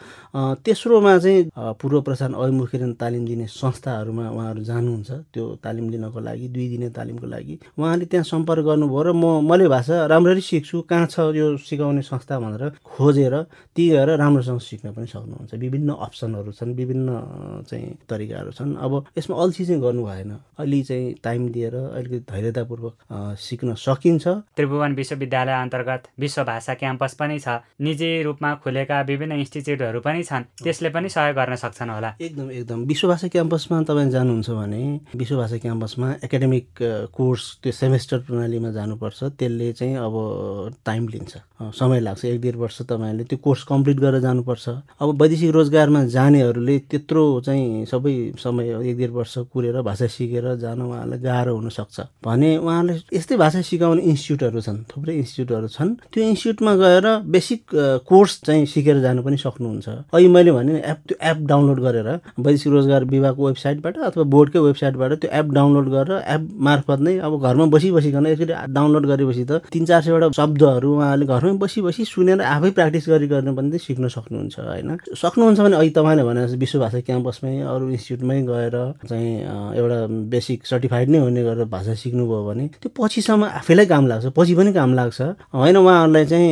तेस्रोमा 0.64 1.16
चाहिँ 1.18 1.50
पूर्व 1.80 2.00
प्रसारण 2.00 2.34
अभिमुखीकरण 2.34 2.92
तालिम 3.00 3.24
दिने 3.26 3.46
संस्थाहरूमा 3.46 4.24
उहाँहरू 4.30 4.62
जानुहुन्छ। 4.64 5.10
त्यो 5.34 5.44
तालिम 5.64 5.88
लिनको 5.90 6.20
लागि 6.20 6.48
दुई 6.48 6.68
दिने 6.68 6.88
तालिमको 6.90 7.26
लागि। 7.26 7.58
उहाँले 7.78 8.04
त्यहाँ 8.06 8.24
सम्पर्क 8.24 8.64
गर्नुभयो 8.64 9.02
र 9.02 9.12
म 9.12 9.44
मैले 9.44 9.68
भाषा 9.68 10.06
राम्ररी 10.06 10.40
सिक्छु 10.40 10.80
कहाँ 10.88 11.06
छ 11.06 11.34
यो 11.36 11.56
सिकाउने 11.58 12.02
संस्था 12.02 12.38
भनेर 12.40 12.80
खोजेर 12.84 13.34
ती 13.76 13.88
गएर 13.90 14.16
राम्रोसँग 14.16 14.60
सिक्न 14.60 14.92
पनि 14.92 15.06
सक्नुहुन्छ। 15.06 15.54
विभिन्न 15.54 15.90
अप्सनहरू 16.00 16.52
छन् 16.52 16.74
विभिन्न 16.74 17.08
चाहिँ 17.68 17.88
तरिकाहरू 18.08 18.50
छन्। 18.56 18.76
अब 18.76 18.92
यसमा 19.18 19.36
अल्छी 19.36 19.64
चाहिँ 19.64 19.80
गर्नु 19.82 20.02
भएन। 20.04 20.32
अलि 20.58 20.82
चाहिँ 20.82 21.14
टाइम 21.24 21.48
दिएर 21.52 21.74
अलिकति 21.74 22.18
धैर्यतापूर्वक 22.30 22.94
सिक्न 23.38 23.74
सकिन्छ। 23.74 24.26
त्रिभुवन 24.56 24.94
विश्वविद्यालय 24.94 25.60
अन्तर्गत 25.60 26.02
विश्व 26.20 26.42
भाषा 26.44 26.74
क्याम्पस 26.74 27.14
पनि 27.20 27.38
छ। 27.38 27.60
निजी 27.80 28.10
रूपमा 28.22 28.54
खुलेका 28.64 29.02
विभिन्न 29.10 29.32
इन्स्टिच्युटहरू 29.42 30.00
पनि 30.06 30.22
छन्। 30.22 30.44
त्यसले 30.64 30.88
पनि 30.94 31.08
सहयोग 31.08 31.36
गर्न 31.36 31.54
सक्छन् 31.64 31.90
होला। 31.90 32.10
एकदम 32.20 32.50
एकदम। 32.50 32.78
विश्वभाषा 32.90 33.28
क्याम्पसमा 33.34 33.82
तपाईँ 33.88 34.10
जानुहुन्छ 34.10 34.50
भने 34.50 34.82
विश्वभाषा 35.16 35.58
क्याम्पसमा 35.64 36.08
एकाडेमिक 36.24 36.66
कोर्स 37.16 37.44
त्यो 37.62 37.72
सेमेस्टर 37.72 38.18
प्रणालीमा 38.26 38.70
जानुपर्छ। 38.78 39.18
त्यसले 39.38 39.72
चाहिँ 39.78 39.96
अब 39.96 40.14
टाइम 40.86 41.08
लिन्छ। 41.08 41.32
समय 41.80 42.00
लाग्छ। 42.00 42.24
एक 42.24 42.40
डेढ 42.40 42.56
वर्ष 42.56 42.76
तपाईँहरूले 42.82 43.24
त्यो 43.30 43.38
कोर्स 43.44 43.62
कम्प्लिट 43.70 43.96
गरेर 44.00 44.20
जानुपर्छ। 44.20 44.68
अब 45.00 45.08
वैदेशिक 45.22 45.50
रोजगारमा 45.50 46.04
जानेहरूले 46.16 46.78
त्यत्रो 46.90 47.24
चाहिँ 47.46 47.84
सबै 47.86 48.14
समय 48.38 48.66
एक 48.90 48.96
डेढ 48.98 49.10
वर्ष 49.10 49.34
कुरेर 49.52 49.80
भाषा 49.82 50.06
सिकेर 50.06 50.54
जान 50.62 50.80
उहाँलाई 50.82 51.18
गाह्रो 51.20 51.54
हुनसक्छ। 51.56 52.00
भने 52.24 52.56
उहाँले 52.56 52.94
यस्तै 53.12 53.36
भाषा 53.36 53.60
सिकाउने 53.60 54.02
इन्स्टिच्युटहरू 54.02 54.60
छन् 54.60 54.78
थुप्रै 54.90 55.14
इन्स्टिच्युटहरू 55.14 55.68
छन्। 55.68 55.90
त्यो 56.12 56.22
इन्स्टिच्युटमा 56.24 56.72
गएर 56.76 57.06
बेसिक 57.28 57.62
कोर्स 58.08 58.40
चाहिँ 58.46 58.66
सिकेर 58.66 58.99
जानु 59.00 59.22
पनि 59.22 59.36
सक्नुहुन्छ। 59.36 59.88
अहिले 59.88 60.28
मैले 60.28 60.52
भने 60.52 60.74
एप 60.92 60.98
त्यो 61.08 61.16
एप 61.30 61.38
डाउनलोड 61.50 61.80
गरेर 61.80 62.08
वैदेशिक 62.38 62.72
रोजगार 62.72 63.04
विभागको 63.12 63.46
वेबसाइटबाट 63.46 63.98
अथवा 64.08 64.24
बोर्डकै 64.34 64.58
वेबसाइटबाट 64.60 65.12
त्यो 65.20 65.30
एप 65.40 65.46
डाउनलोड 65.58 65.88
गरेर 65.94 66.12
एप 66.34 66.42
मार्फत 66.68 67.00
नै 67.00 67.16
अब 67.18 67.32
घरमा 67.40 67.66
बसी 67.74 67.90
बसिकन 67.90 68.26
यसरी 68.26 68.54
डाउनलोड 68.70 69.06
गरेपछि 69.12 69.44
त 69.44 69.60
तिन 69.72 69.84
चार 69.84 70.00
सयवटा 70.02 70.28
शब्दहरू 70.36 70.90
उहाँले 70.96 71.26
घरमै 71.26 71.52
बसी 71.62 71.80
बसी 71.82 72.04
सुनेर 72.04 72.40
आफै 72.40 72.70
प्र्याक्टिस 72.76 73.08
गरी 73.08 73.26
गर्ने 73.32 73.52
पनि 73.58 73.78
सिक्न 73.78 74.08
सक्नुहुन्छ 74.08 74.56
होइन? 74.60 74.90
सक्नुहुन्छ 75.22 75.58
भने 75.60 75.76
अहिले 75.76 75.92
तपाईँले 75.96 76.24
भने 76.28 76.42
विश्व 76.60 76.78
भाषा 76.80 77.00
क्याम्पसमै 77.08 77.54
अरू 77.72 77.88
इन्स्टिच्युटमै 77.90 78.38
गएर 78.50 78.76
चाहिँ 79.08 79.32
एउटा 79.80 79.98
बेसिक 80.32 80.66
सर्टिफाइड 80.66 81.08
नै 81.10 81.18
हुने 81.18 81.42
गरेर 81.44 81.64
भाषा 81.74 81.94
सिक्नुभयो 82.02 82.42
भने 82.48 82.64
त्यो 82.82 82.90
पछिसम्म 82.98 83.44
आफैलाई 83.60 83.86
काम 83.86 84.04
लाग्छ 84.06 84.26
पछि 84.36 84.54
पनि 84.54 84.72
काम 84.72 84.94
लाग्छ। 84.94 85.20
होइन 85.54 85.76
उहाँहरूलाई 85.76 86.24
चाहिँ 86.26 86.48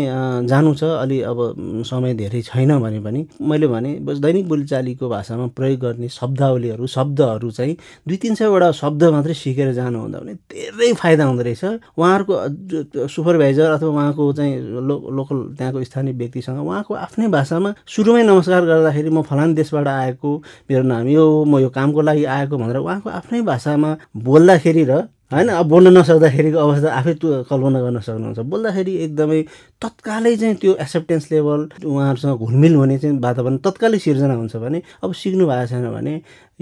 जानु 0.48 0.74
छ 0.74 0.82
अलि 1.04 1.18
अब 1.30 1.38
समय 1.86 2.14
धेरै। 2.14 2.27
छैन 2.28 2.78
भने 2.78 3.00
पनि 3.00 3.26
मैले 3.40 3.66
भने 3.66 3.90
दैनिक 4.00 4.48
बोलीचालीको 4.48 5.08
भाषामा 5.08 5.46
प्रयोग 5.56 5.80
गर्ने 5.80 6.08
शब्दावलीहरू 6.08 6.86
शब्दहरू 6.86 7.50
चाहिँ 7.50 7.76
दुई 8.08 8.16
तिन 8.16 8.34
सयवटा 8.34 8.70
शब्द 8.72 9.04
मात्रै 9.04 9.34
सिकेर 9.34 9.72
जानुहुँदा 9.72 10.18
भने 10.18 10.34
धेरै 10.34 10.92
फाइदा 10.92 11.24
हुँदो 11.24 11.42
रहेछ। 11.42 11.64
उहाँहरूको 11.64 13.06
सुपरभाइजर 13.08 13.70
अथवा 13.70 13.88
उहाँको 13.88 14.32
चाहिँ 14.32 14.54
लो 14.60 14.96
लोकल 15.10 15.38
त्यहाँको 15.58 15.84
स्थानीय 15.84 16.12
व्यक्तिसँग 16.12 16.58
उहाँको 16.66 16.94
आफ्नै 16.94 17.28
भाषामा 17.28 17.74
सुरुमै 17.86 18.22
नमस्कार 18.22 18.64
गर्दाखेरि 18.64 19.10
म 19.10 19.22
फलान 19.22 19.54
देशबाट 19.54 19.88
आएको 19.88 20.36
मेरो 20.70 20.82
नाम 20.82 21.08
यो 21.08 21.44
म 21.44 21.58
यो 21.58 21.68
कामको 21.68 22.00
लागि 22.00 22.24
आएको 22.24 22.58
भनेर 22.58 22.76
उहाँको 22.76 23.10
आफ्नै 23.10 23.42
भाषामा 23.42 23.96
बोल्दाखेरि 24.16 24.84
र 24.84 25.08
होइन? 25.32 25.48
अब 25.48 25.66
बोल्न 25.68 25.88
नसक्दाखेरिको 25.96 26.58
अवस्था 26.58 26.88
आफै 26.88 27.14
कल्पना 27.20 27.78
गर्न 27.84 27.98
सक्नुहुन्छ। 28.00 28.38
बोल्दाखेरि 28.48 28.92
एकदमै 29.04 29.40
तत्कालै 29.82 30.34
चाहिँ 30.40 30.56
त्यो 30.56 30.72
एक्सेप्टेन्स 30.80 31.24
लेभल 31.32 31.60
उहाँहरूसँग 31.84 32.38
घुलमिल 32.38 32.74
हुने 32.74 32.96
चाहिँ 32.98 33.18
वातावरण 33.20 33.56
तत्कालै 33.60 33.98
सिर्जना 34.00 34.34
हुन्छ 34.40 34.56
भने 34.56 34.78
अब 35.04 35.12
सिक्नु 35.12 35.44
भएको 35.46 35.66
छैन 35.68 35.86
भने 35.92 36.14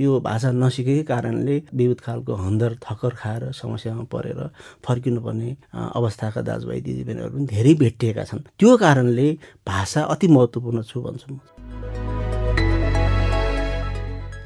यो 0.02 0.18
भाषा 0.20 0.50
नसिकेकै 0.52 1.02
कारणले 1.06 1.56
विविध 1.78 2.00
खालको 2.06 2.32
हन्दर 2.34 2.70
थकर 2.84 3.12
खाएर 3.22 3.42
समस्यामा 3.54 4.04
परेर 4.12 4.40
फर्किनुपर्ने 4.82 5.50
अवस्थाका 5.72 6.40
दाजुभाइ 6.42 6.80
दिदीबहिनीहरू 6.82 7.30
पनि 7.32 7.46
धेरै 7.46 7.74
भेटिएका 7.80 8.24
छन्। 8.28 8.42
त्यो 8.58 8.76
कारणले 8.76 9.28
भाषा 9.62 10.00
अति 10.12 10.26
महत्त्वपूर्ण 10.28 10.82
छु 10.82 11.00
भन्छु 11.00 11.28
म। 11.32 11.55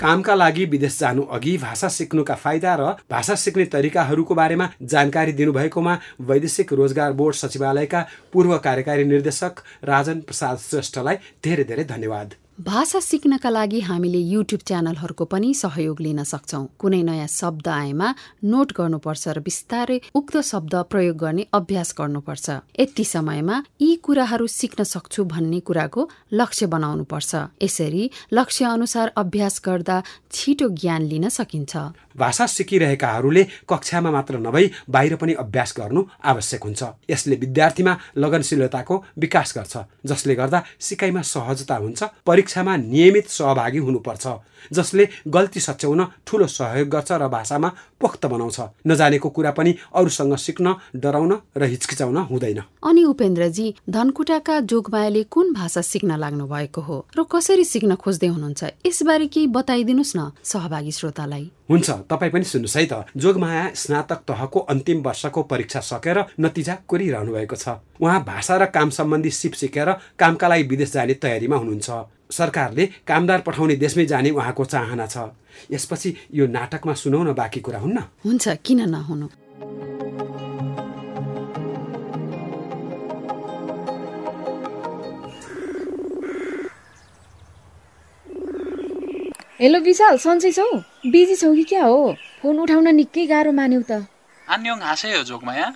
कामका 0.00 0.34
लागि 0.34 0.64
विदेश 0.64 0.98
जानु 0.98 1.22
अघि 1.30 1.56
भाषा 1.58 1.88
सिक्नुका 1.90 2.34
फाइदा 2.34 2.74
र 2.80 2.84
भाषा 3.10 3.34
सिक्ने 3.36 3.64
तरिकाहरूको 3.74 4.34
बारेमा 4.34 4.68
जानकारी 4.82 5.32
दिनुभएकोमा 5.32 5.98
वैदेशिक 6.24 6.72
रोजगार 6.72 7.12
बोर्ड 7.12 7.36
सचिवालयका 7.36 8.00
पूर्व 8.32 8.56
कार्यकारी 8.64 9.04
निर्देशक 9.04 9.60
राजन 9.84 10.20
प्रसाद 10.22 10.58
श्रेष्ठलाई 10.60 11.16
धेरै 11.44 11.64
धेरै 11.64 11.84
धन्यवाद। 11.84 12.34
भाषा 12.60 13.00
सिक्नका 13.00 13.50
लागि 13.50 13.78
हामीले 13.80 14.18
युट्युब 14.20 14.60
च्यानलहरूको 14.68 15.24
पनि 15.24 15.52
सहयोग 15.54 16.00
लिन 16.00 16.22
सक्छौ। 16.22 16.60
कुनै 16.76 17.00
नयाँ 17.02 17.26
शब्द 17.32 17.68
आएमा 17.68 18.08
नोट 18.44 18.72
गर्नुपर्छ 18.76 19.28
र 19.28 19.40
बिस्तारै 19.40 19.96
उक्त 20.12 20.36
शब्द 20.44 20.74
प्रयोग 20.92 21.16
गर्ने 21.16 21.46
अभ्यास 21.56 21.94
गर्नुपर्छ। 21.96 22.46
यति 22.80 23.04
समयमा 23.04 23.56
यी 23.80 23.94
कुराहरू 24.04 24.46
सिक्न 24.46 24.84
सक्छु 24.84 25.24
भन्ने 25.24 25.60
कुराको 25.64 26.08
लक्ष्य 26.36 26.66
बनाउनुपर्छ। 26.68 27.32
यसरी 27.64 28.10
लक्ष्य 28.36 28.64
अनुसार 28.76 29.12
अभ्यास 29.16 29.60
गर्दा 29.64 29.96
छिटो 30.28 30.68
ज्ञान 30.68 31.02
लिन 31.08 31.28
सकिन्छ। 31.32 31.72
भाषा 32.20 32.46
सिकिरहेकाहरूले 32.48 33.42
कक्षामा 33.68 34.10
मात्र 34.10 34.38
नभई 34.38 34.70
बाहिर 34.90 35.16
पनि 35.16 35.32
अभ्यास 35.42 35.74
गर्नु 35.78 36.02
आवश्यक 36.24 36.62
हुन्छ। 36.64 36.82
यसले 37.10 37.36
विद्यार्थीमा 37.36 37.96
लगनशीलताको 38.16 38.94
विकास 39.18 39.54
गर्छ 39.56 39.74
जसले 40.06 40.34
गर्दा 40.34 40.62
सिकाइमा 40.80 41.22
सहजता 41.24 41.76
हुन्छ 41.76 42.02
परीक्षामा 42.26 42.76
नियमित 42.76 43.28
सहभागी 43.30 43.78
हुनुपर्छ 43.78 44.26
जसले 44.72 45.04
गल्ती 45.28 45.60
सच्याउन 45.60 46.04
ठुलो 46.26 46.46
सहयोग 46.48 46.88
गर्छ 46.88 47.12
र 47.12 47.28
भाषामा 47.28 47.68
पोख्त 48.00 48.26
बनाउँछ। 48.26 48.58
नजानेको 48.86 49.28
कुरा 49.28 49.50
पनि 49.50 49.74
अरूसँग 49.94 50.34
सिक्न 50.36 50.74
डराउन 50.96 51.32
र 51.56 51.62
हिचकिचाउन 51.64 52.16
हुँदैन। 52.30 52.60
अनि 52.84 53.02
उपेन्द्रजी 53.04 53.66
धनकुटाका 53.88 54.60
जोगमायाले 54.60 55.22
कुन 55.32 55.52
भाषा 55.52 55.80
सिक्न 55.82 56.16
लाग्नु 56.16 56.46
भएको 56.46 56.80
हो 56.80 56.96
र 57.16 57.24
कसरी 57.24 57.64
सिक्न 57.64 57.94
खोज्दै 57.96 58.28
हुनुहुन्छ 58.28 58.60
यसबारे 58.86 59.26
केही 59.32 59.46
बताइदिनुहोस् 59.56 60.16
न 60.16 60.30
सहभागी 60.44 60.92
श्रोतालाई। 60.92 61.44
हुन्छ 61.70 61.90
तपाईँ 62.10 62.32
पनि 62.32 62.44
सुन्नुहोस् 62.44 62.76
है 62.76 62.86
त 62.90 62.94
जोगमाया 63.16 63.64
स्नातक 63.74 64.20
तहको 64.28 64.58
अन्तिम 64.72 64.98
वर्षको 65.02 65.42
परीक्षा 65.42 65.80
सकेर 65.80 66.18
नतिजा 66.40 66.74
कोरिरहनु 66.90 67.32
भएको 67.32 67.56
छ। 67.56 67.78
उहाँ 68.02 68.20
भाषा 68.24 68.56
र 68.56 68.64
काम 68.74 68.90
सम्बन्धी 68.90 69.30
सिप 69.30 69.52
सिकेर 69.54 69.90
कामका 70.18 70.48
लागि 70.48 70.62
विदेश 70.66 70.92
जाने 70.92 71.14
तयारीमा 71.14 71.56
हुनुहुन्छ। 71.56 71.90
सरकारले 72.30 72.86
कामदार 73.06 73.40
पठाउने 73.46 73.76
देशमै 73.76 74.06
जाने 74.06 74.30
उहाँको 74.30 74.64
चाहना 74.64 75.06
छ। 75.06 75.34
यसपछि 75.70 76.14
यो 76.34 76.46
नाटकमा 76.46 76.94
सुनाउन 76.94 77.32
बाँकी 77.34 77.60
कुरा 77.60 77.78
हुन्न? 77.78 77.98
हुन्छ 78.26 78.48
किन 78.64 78.80
नहुनु? 78.90 79.26
हेलो 89.60 89.78
विशाल 89.78 90.16
सन्चै 90.16 90.50
छौ? 90.52 90.64
बिजी 91.06 91.34
छौ 91.36 91.48
कि 91.54 91.62
क्या 91.62 91.84
हो? 91.84 91.96
फोन 92.42 92.58
उठाउन 92.60 92.86
निकै 92.96 93.24
गाह्रो 93.26 93.50
मान्यौ 93.52 93.80
त। 93.90 93.92
आन्योङ 94.48 94.78
हाँसै 94.80 95.10
हो 95.16 95.22
जोगमाया 95.22 95.66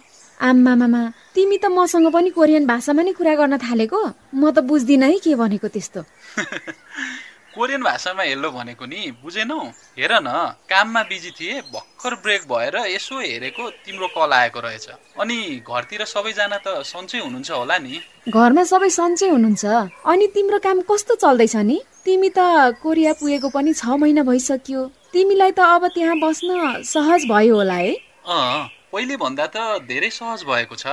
आम्मामामा 0.41 1.03
तिमी 1.35 1.57
त 1.59 1.69
मसँग 1.69 2.09
पनि 2.09 2.31
कोरियन 2.31 2.65
भाषामा 2.67 3.03
नै 3.05 3.13
कुरा 3.13 3.35
गर्न 3.41 3.55
थालेको? 3.61 4.01
म 4.35 4.43
त 4.57 4.65
बुझ्दिनँ 4.65 5.09
है 5.13 5.19
के 5.21 5.35
भनेको 5.37 5.69
त्यस्तो। 5.69 6.01
कोरियन 7.55 7.83
भाषामा 7.83 8.23
हेलो 8.23 8.51
भनेको 8.51 8.85
नि 8.85 9.01
बुझेनौ? 9.23 9.59
हेर 9.95 10.13
न 10.27 10.29
काममा 10.67 11.03
बिजी 11.07 11.31
थिए 11.39 11.61
भर्खर 11.71 12.15
ब्रेक 12.23 12.43
भएर 12.51 12.77
यसो 12.91 13.15
हेरेको 13.21 13.71
तिम्रो 13.87 14.07
कल 14.11 14.33
आएको 14.35 14.61
रहेछ। 14.61 14.87
अनि 15.23 15.39
घरतिर 15.63 16.05
सबैजना 16.05 16.59
त 16.59 16.83
सन्चै 16.83 17.19
हुनुहुन्छ 17.23 17.51
होला 17.51 17.79
नि। 17.79 18.03
घरमा 18.27 18.65
सबै 18.67 18.91
सन्चै 18.91 19.29
हुनुहुन्छ। 19.31 19.65
अनि 20.03 20.27
तिम्रो 20.35 20.59
काम 20.67 20.81
कस्तो 20.91 21.15
चल्दैछ 21.23 21.57
नि? 21.63 21.79
तिमी 22.05 22.29
त 22.35 22.75
कोरिया 22.83 23.13
पुगेको 23.23 23.49
पनि 23.55 23.73
छ 23.73 24.03
महिना 24.03 24.23
भइसक्यो। 24.27 24.81
तिमीलाई 25.15 25.53
त 25.55 25.61
अब 25.79 25.95
त्यहाँ 25.95 26.19
बस्न 26.19 26.83
सहज 26.83 27.31
भयो 27.31 27.55
होला 27.55 27.79
है। 27.79 27.93
अँ 28.27 28.67
पहिले 28.91 29.17
भन्दा 29.17 29.47
त 29.47 29.87
धेरै 29.87 30.11
सहज 30.11 30.43
भएको 30.43 30.75
छ। 30.75 30.87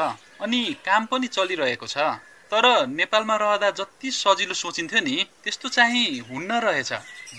अनि 0.46 0.62
काम 0.86 1.06
पनि 1.10 1.27
चलिरहेको 1.27 1.88
छ। 1.89 1.98
तर 2.51 2.65
नेपालमा 2.88 3.36
रहँदा 3.36 3.70
जति 3.79 4.12
सजिलो 4.12 4.53
सोचिन्थ्यो 4.53 5.00
नि 5.00 5.15
त्यस्तो 5.43 5.70
चाहिँ 5.70 6.20
हुन्न 6.20 6.51
रहेछ। 6.51 6.91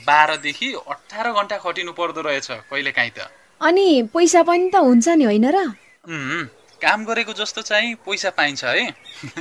बाह्रदेखि 0.09 0.73
अठार 0.89 1.33
घन्टा 1.33 1.57
खटिनु 1.59 1.93
पर्दो 1.93 2.21
रहेछ 2.21 2.49
कहिलेकाहीँ 2.51 3.11
त। 3.11 3.29
अनि 3.61 3.87
पैसा 4.15 4.43
पनि 4.43 4.71
त 4.75 4.77
हुन्छ 4.81 5.09
नि 5.09 5.25
होइन 5.25 5.47
र? 5.53 5.59
काम 6.83 7.05
गरेको 7.05 7.33
जस्तो 7.33 7.63
चाहिँ 7.63 7.95
पैसा 7.95 8.31
पाइन्छ 8.31 8.65
है। 8.65 8.91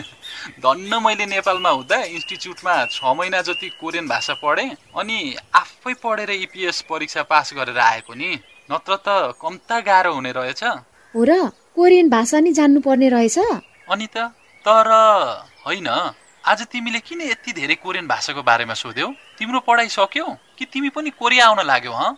धन्न 0.63 0.99
मैले 1.01 1.25
नेपालमा 1.25 1.69
हुँदा 1.69 1.97
इन्स्टिच्युटमा 2.15 2.75
छ 2.85 3.15
महिना 3.17 3.41
जति 3.41 3.69
कोरियन 3.81 4.07
भाषा 4.07 4.33
पढेँ 4.43 4.75
अनि 4.97 5.35
आफै 5.55 5.93
पढेर 6.03 6.29
इपिएस 6.29 6.81
परीक्षा 6.89 7.23
पास 7.23 7.53
गरेर 7.55 7.79
आएको 7.79 8.13
नि। 8.13 8.39
नत्र 8.71 8.95
त 9.07 9.33
कम्ता 9.41 9.79
गाह्रो 9.79 10.13
हुने 10.13 10.31
रहेछ। 10.31 10.63
हो 11.15 11.23
र? 11.23 11.49
कोरियन 11.75 12.09
भाषा 12.09 12.39
नि 12.39 12.51
जान्नुपर्ने 12.53 13.09
रहेछ। 13.09 13.37
अनि 13.89 14.07
त 14.07 14.17
तर 14.67 14.89
होइन? 15.65 15.87
आज 16.43 16.61
तिमीले 16.73 16.99
किन 16.99 17.21
यति 17.21 17.51
धेरै 17.53 17.75
कोरियन 17.75 18.07
भाषाको 18.07 18.41
बारेमा 18.41 18.73
सोध्यौ? 18.73 19.07
तिम्रो 19.37 19.59
पढाइ 19.61 19.87
सक्यो 19.87 20.25
कि 20.57 20.65
तिमी 20.65 20.89
पनि 20.89 21.09
कोरिया 21.13 21.47
आउन 21.47 21.59
लाग्यौ 21.65 21.93
हँ? 21.93 22.17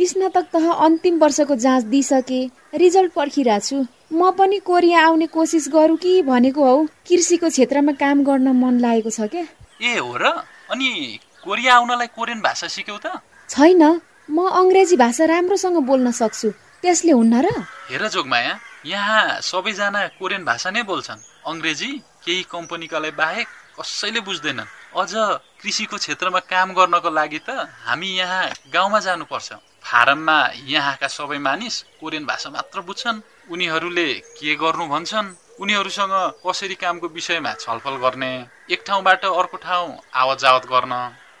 स्नातक 0.00 0.46
तह 0.54 0.70
अन्तिम 0.70 1.18
वर्षको 1.18 1.54
जाँच 1.56 1.84
दिइसके 1.90 2.40
रिजल्ट 2.78 3.12
पर्खिरहेको 3.12 3.66
छु 3.66 3.76
म 4.14 4.30
पनि 4.38 4.58
कोरिया 4.62 5.00
आउने 5.06 5.26
कोसिस 5.34 5.68
गरौँ 5.74 5.96
कि 5.98 6.22
भनेको 6.22 6.62
हौ? 6.62 6.76
कृषिको 7.08 7.48
क्षेत्रमा 7.50 7.92
काम 7.98 8.22
गर्न 8.22 8.48
मन 8.54 8.78
लागेको 8.78 9.10
छ 9.10 9.26
क्या? 9.34 9.44
ए 9.82 9.98
हो 9.98 10.14
र? 10.14 10.46
अनि 10.70 11.18
कोरिया 11.42 11.74
आउनलाई 11.74 12.06
कोरियन 12.14 12.40
भाषा 12.40 12.70
सिक्यौ 12.70 12.98
त? 13.02 13.18
छैन। 13.50 13.82
म 14.30 14.46
अङ्ग्रेजी 14.62 14.96
भाषा 14.96 15.24
राम्रोसँग 15.26 15.82
बोल्न 15.82 16.10
सक्छु। 16.14 16.50
त्यसले 16.86 17.12
हुन्न 17.18 17.34
र? 17.42 17.46
हेर 17.90 18.08
जोगमाया 18.14 18.58
यहाँ 18.86 19.42
सबैजना 19.42 20.06
कोरियन 20.22 20.44
भाषा 20.44 20.70
नै 20.70 20.82
बोल्छन्। 20.86 21.20
अङ्ग्रेजी 21.50 21.90
केही 22.24 22.42
कम्पनीकालाई 22.50 23.10
बाहेक 23.20 23.46
कसैले 23.78 24.20
बुझ्दैनन्। 24.20 24.72
अझ 24.94 25.12
कृषिको 25.60 25.96
क्षेत्रमा 25.96 26.40
काम 26.52 26.72
गर्नको 26.74 27.10
लागि 27.10 27.40
त 27.48 27.68
हामी 27.84 28.10
यहाँ 28.16 28.44
गाउँमा 28.72 28.98
जानुपर्छ। 29.06 29.52
फारममा 29.84 30.38
यहाँका 30.64 31.08
सबै 31.08 31.38
मानिस 31.38 31.74
कोरियन 32.00 32.24
भाषा 32.24 32.50
मात्र 32.50 32.80
बुझ्छन्। 32.80 33.22
उनीहरूले 33.52 34.08
के 34.36 34.54
गर्नु 34.56 34.86
भन्छन्? 34.88 35.34
उनीहरूसँग 35.60 36.14
कसरी 36.46 36.74
कामको 36.74 37.06
विषयमा 37.08 37.52
छलफल 37.60 37.96
गर्ने? 38.02 38.32
एक 38.72 38.80
ठाउँबाट 38.86 39.24
अर्को 39.24 39.56
ठाउँ 39.60 39.98
आवत 40.14 40.38
जावत 40.40 40.64
गर्न 40.72 40.92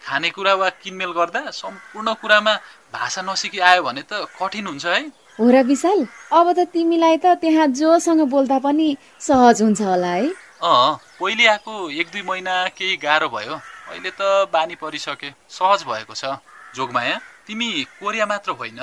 खानेकुरा 0.04 0.54
वा 0.54 0.68
किनमेल 0.82 1.12
गर्दा 1.16 1.50
सम्पूर्ण 1.50 2.12
कुरामा 2.20 2.54
भाषा 2.94 3.22
नसिकी 3.24 3.58
आयो 3.58 3.82
भने 3.82 4.02
त 4.04 4.28
कठिन 4.36 4.66
हुन्छ 4.66 4.86
है। 4.86 5.02
हो 5.40 5.50
र 5.50 5.62
विशाल 5.64 6.06
अब 6.30 6.46
त 6.52 6.68
तिमीलाई 6.68 7.16
त 7.24 7.40
त्यहाँ 7.40 7.66
जोसँग 7.72 8.20
बोल्दा 8.28 8.58
पनि 8.60 8.88
सहज 9.18 9.62
हुन्छ 9.62 9.80
होला 9.82 10.12
है। 10.12 10.28
अँ 10.64 10.96
पहिले 11.20 11.46
आएको 11.46 11.72
एक 11.92 12.06
दुई 12.08 12.22
महिना 12.24 12.52
केही 12.72 12.96
गाह्रो 12.96 13.28
भयो। 13.28 13.54
अहिले 13.92 14.10
त 14.16 14.48
बानी 14.48 14.74
परिसके 14.80 15.28
सहज 15.52 15.82
भएको 15.84 16.14
छ। 16.16 16.40
जोगमाया 16.72 17.16
तिमी 17.44 17.68
कोरिया 18.00 18.26
मात्र 18.26 18.50
होइन 18.56 18.80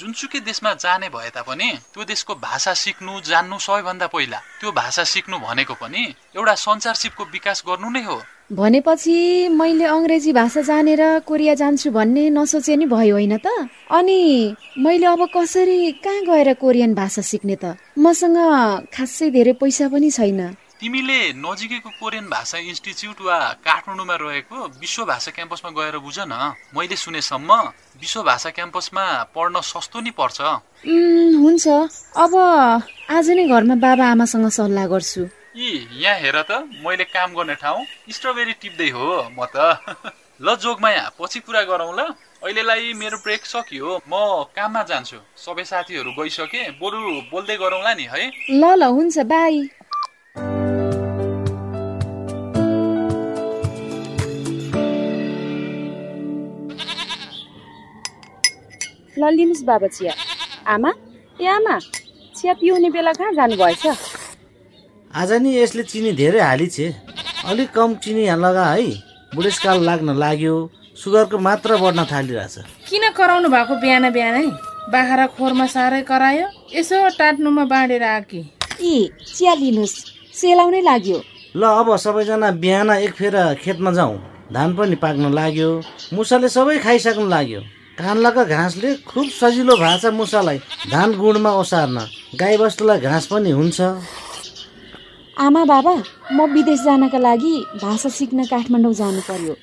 जुनसुकै 0.00 0.40
देशमा 0.40 0.72
जाने 0.80 1.08
भए 1.12 1.28
तापनि 1.36 1.68
त्यो 1.92 2.04
देशको 2.08 2.34
भाषा 2.40 2.72
सिक्नु 2.74 3.20
जान्नु 3.28 3.58
सबैभन्दा 3.60 4.06
पहिला। 4.08 4.38
त्यो 4.60 4.72
भाषा 4.72 5.04
सिक्नु 5.04 5.36
भनेको 5.44 5.74
पनि 5.76 6.02
एउटा 6.32 6.54
सञ्चारसिपको 6.64 7.24
विकास 7.28 7.62
गर्नु 7.68 7.90
नै 7.92 8.02
हो। 8.08 8.16
भनेपछि 8.48 9.16
मैले 9.52 9.84
अङ्ग्रेजी 9.84 10.32
भाषा 10.32 10.60
जानेर 10.64 11.02
कोरिया 11.28 11.54
जान्छु 11.60 11.90
भन्ने 11.92 12.24
नसोचे 12.32 12.76
नि 12.76 12.86
भयो 12.88 13.14
होइन 13.20 13.36
त? 13.36 13.68
अनि 13.92 14.20
मैले 14.80 15.06
अब 15.12 15.28
कसरी 15.36 15.92
कहाँ 16.00 16.24
गएर 16.24 16.54
कोरियन 16.56 16.94
भाषा 16.94 17.22
सिक्ने 17.22 17.56
त? 17.60 17.76
मसँग 18.00 18.38
खासै 18.96 19.28
धेरै 19.36 19.52
पैसा 19.60 19.88
पनि 19.92 20.10
छैन। 20.10 20.40
तिमीले 20.80 21.18
नजिकैको 21.34 21.90
कोरियन 22.00 22.26
भाषा 22.30 22.58
इन्स्टिच्युट 22.70 23.20
वा 23.20 23.38
काठमाडौँमा 23.66 24.14
रहेको 24.22 24.56
विश्व 24.78 25.04
भाषा 25.10 25.30
क्याम्पसमा 25.34 25.70
गएर 25.74 25.98
बुझ 25.98 26.18
न 26.20 26.54
मैले 26.70 26.96
सुनेसम्म 26.96 27.50
विश्व 27.98 28.22
भाषा 28.22 28.50
क्याम्पसमा 28.54 29.04
पढ्न 29.34 29.60
सस्तो 29.60 30.00
नि 30.00 30.10
पर्छ। 30.14 30.38
हुन्छ। 31.42 31.66
अब 32.14 32.34
आज 33.10 33.30
नै 33.34 33.46
घरमा 33.50 33.74
बाबा 33.82 34.04
आमासँग 34.14 34.48
सल्लाह 34.54 34.86
गर्छु। 34.86 35.22
यी 35.58 35.70
यहाँ 35.98 36.16
हेर 36.22 36.38
त 36.46 36.62
मैले 36.86 37.04
काम 37.10 37.34
गर्ने 37.34 37.54
ठाउँ 37.58 37.82
स्ट्रबेरी 38.14 38.54
टिप्दै 38.62 38.88
हो 38.94 39.34
म 39.34 39.50
त। 39.50 39.82
ल 40.46 40.54
जोगमाया 40.62 41.02
पछि 41.18 41.40
कुरा 41.42 41.62
गरौँ 41.66 41.90
ल। 41.98 42.14
अहिलेलाई 42.38 42.92
मेरो 42.94 43.18
ब्रेक 43.26 43.42
सकियो। 43.46 43.98
म 44.06 44.46
काममा 44.54 44.82
जान्छु। 44.86 45.18
सबै 45.42 45.64
साथीहरू 45.66 46.14
गइसके 46.14 46.62
बरु 46.78 47.02
बोल्दै 47.34 47.56
गरौँला 47.58 47.92
नि 47.98 48.06
है? 48.14 48.22
ल 48.54 48.62
ल 48.78 48.82
हुन्छ 48.94 49.26
बाई। 49.26 49.58
ल 59.18 59.22
लिनुहोस् 59.34 59.66
बाबा 59.66 59.86
चिया। 59.90 60.12
आमा? 60.74 60.90
ए 61.38 61.46
आमा 61.48 61.76
चिया 62.34 62.52
पिउने 62.60 62.88
बेला 62.94 63.12
कहाँ 63.18 63.32
जानुभएछ? 63.34 63.84
आज 65.10 65.30
नि 65.42 65.50
यसले 65.58 65.82
चिनी 65.82 66.12
धेरै 66.14 66.40
हालिछे 66.40 66.86
अलिक 67.50 67.70
कम 67.74 67.94
चिनी 68.02 68.24
लगा 68.38 68.66
है। 68.70 68.88
बुढेसकाल 69.34 69.78
लाग्न 69.84 70.08
लाग्यो। 70.14 70.54
सुगरको 70.96 71.38
मात्रा 71.38 71.76
बढ्न 71.76 72.04
थालिरहेछ। 72.10 72.54
किन 72.88 73.04
कराउनु 73.18 73.48
भएको 73.48 73.74
बिहान 73.82 74.04
बिहानै 74.14 74.46
बाख्रा 74.92 75.26
खोरमा 75.34 75.66
साह्रै 75.66 76.02
करायो। 76.02 76.46
यसो 76.74 76.96
टाट्नुमा 77.18 77.64
बाँडेर 77.72 78.02
आकी 78.02 78.40
ए 78.82 79.10
चिया 79.34 79.54
लिनुहोस्। 79.54 79.96
सेलाउनै 80.34 80.80
लाग्यो। 80.82 81.18
ल 81.56 81.62
अब 81.80 81.88
सबैजना 81.96 82.50
बिहान 82.62 82.90
एक 83.02 83.12
फेर 83.18 83.34
खेतमा 83.62 83.90
जाउँ। 83.98 84.16
धान 84.52 84.68
पनि 84.76 84.96
पाक्न 84.96 85.24
लाग्यो। 85.34 85.70
मुसाले 86.14 86.48
सबै 86.48 86.78
खाइसक्नु 86.78 87.26
लाग्यो। 87.28 87.60
कान्लाका 87.98 88.44
घाँसले 88.44 88.94
खुब 89.10 89.26
सजिलो 89.26 89.74
भएको 89.74 89.98
छ 89.98 90.14
मुसालाई 90.14 90.58
धान 90.86 91.18
गुडमा 91.18 91.50
ओसार्न। 91.58 91.98
गाईबस्तुलाई 92.38 93.00
घाँस 93.02 93.26
पनि 93.26 93.50
हुन्छ। 93.50 93.80
आमा 95.34 95.62
बाबा 95.66 95.94
म 96.30 96.46
विदेश 96.54 96.80
जानका 96.86 97.18
लागि 97.18 97.54
भाषा 97.82 98.08
सिक्न 98.08 98.46
काठमाडौँ 98.46 98.94
जानु 98.94 99.20
पर्यो। 99.26 99.54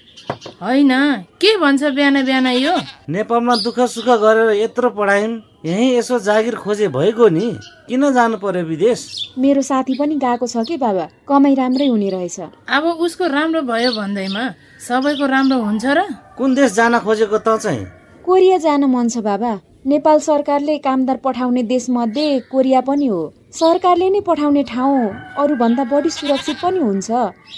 होइन 0.60 0.91
के 1.39 1.52
भन्छ 1.63 1.84
बिहान 1.95 2.26
बिहान 2.28 2.48
यो? 2.60 2.76
नेपालमा 3.08 3.56
दुःख 3.63 3.80
सुख 3.88 4.08
गरेर 4.19 4.52
यत्रो 4.60 4.89
पढायौँ 4.91 5.32
यहीँ 5.63 5.95
यसो 5.95 6.19
जागिर 6.19 6.56
खोजे 6.60 6.88
भइगयो 6.91 7.28
नि। 7.32 7.48
किन 7.88 8.04
जानु 8.12 8.38
पर्यो 8.43 8.67
विदेश? 8.67 9.00
मेरो 9.39 9.62
साथी 9.63 9.95
पनि 9.95 10.15
गएको 10.19 10.43
छ 10.43 10.67
कि 10.67 10.76
बाबा? 10.76 11.08
कमाइ 11.24 11.56
राम्रै 11.56 11.88
हुने 11.88 12.10
रहेछ। 12.12 12.39
अब 12.67 12.84
उसको 13.00 13.28
राम्रो 13.32 13.62
भयो 13.63 13.91
भन्दैमा 13.95 14.43
सबैको 14.84 15.24
राम्रो 15.24 15.58
हुन्छ 15.63 15.86
र? 15.88 16.00
कुन 16.36 16.56
देश 16.56 16.71
जान 16.76 17.00
खोजेको 17.00 17.39
त 17.39 17.63
चाहिँ? 17.63 18.04
कोरिया 18.26 18.58
जान 18.58 18.84
मन 18.90 19.10
छ 19.10 19.22
बाबा। 19.22 19.50
नेपाल 19.86 20.20
सरकारले 20.20 20.78
कामदार 20.82 21.18
पठाउने 21.24 21.64
देशमध्ये 21.64 22.40
कोरिया 22.52 22.80
पनि 22.82 23.08
हो। 23.08 23.22
सरकारले 23.54 24.10
नै 24.10 24.20
पठाउने 24.26 24.64
ठाउँ 24.66 25.14
अरूभन्दा 25.38 25.84
बढी 25.84 26.10
सुरक्षित 26.10 26.58
पनि 26.64 26.80
हुन्छ। 26.80 27.12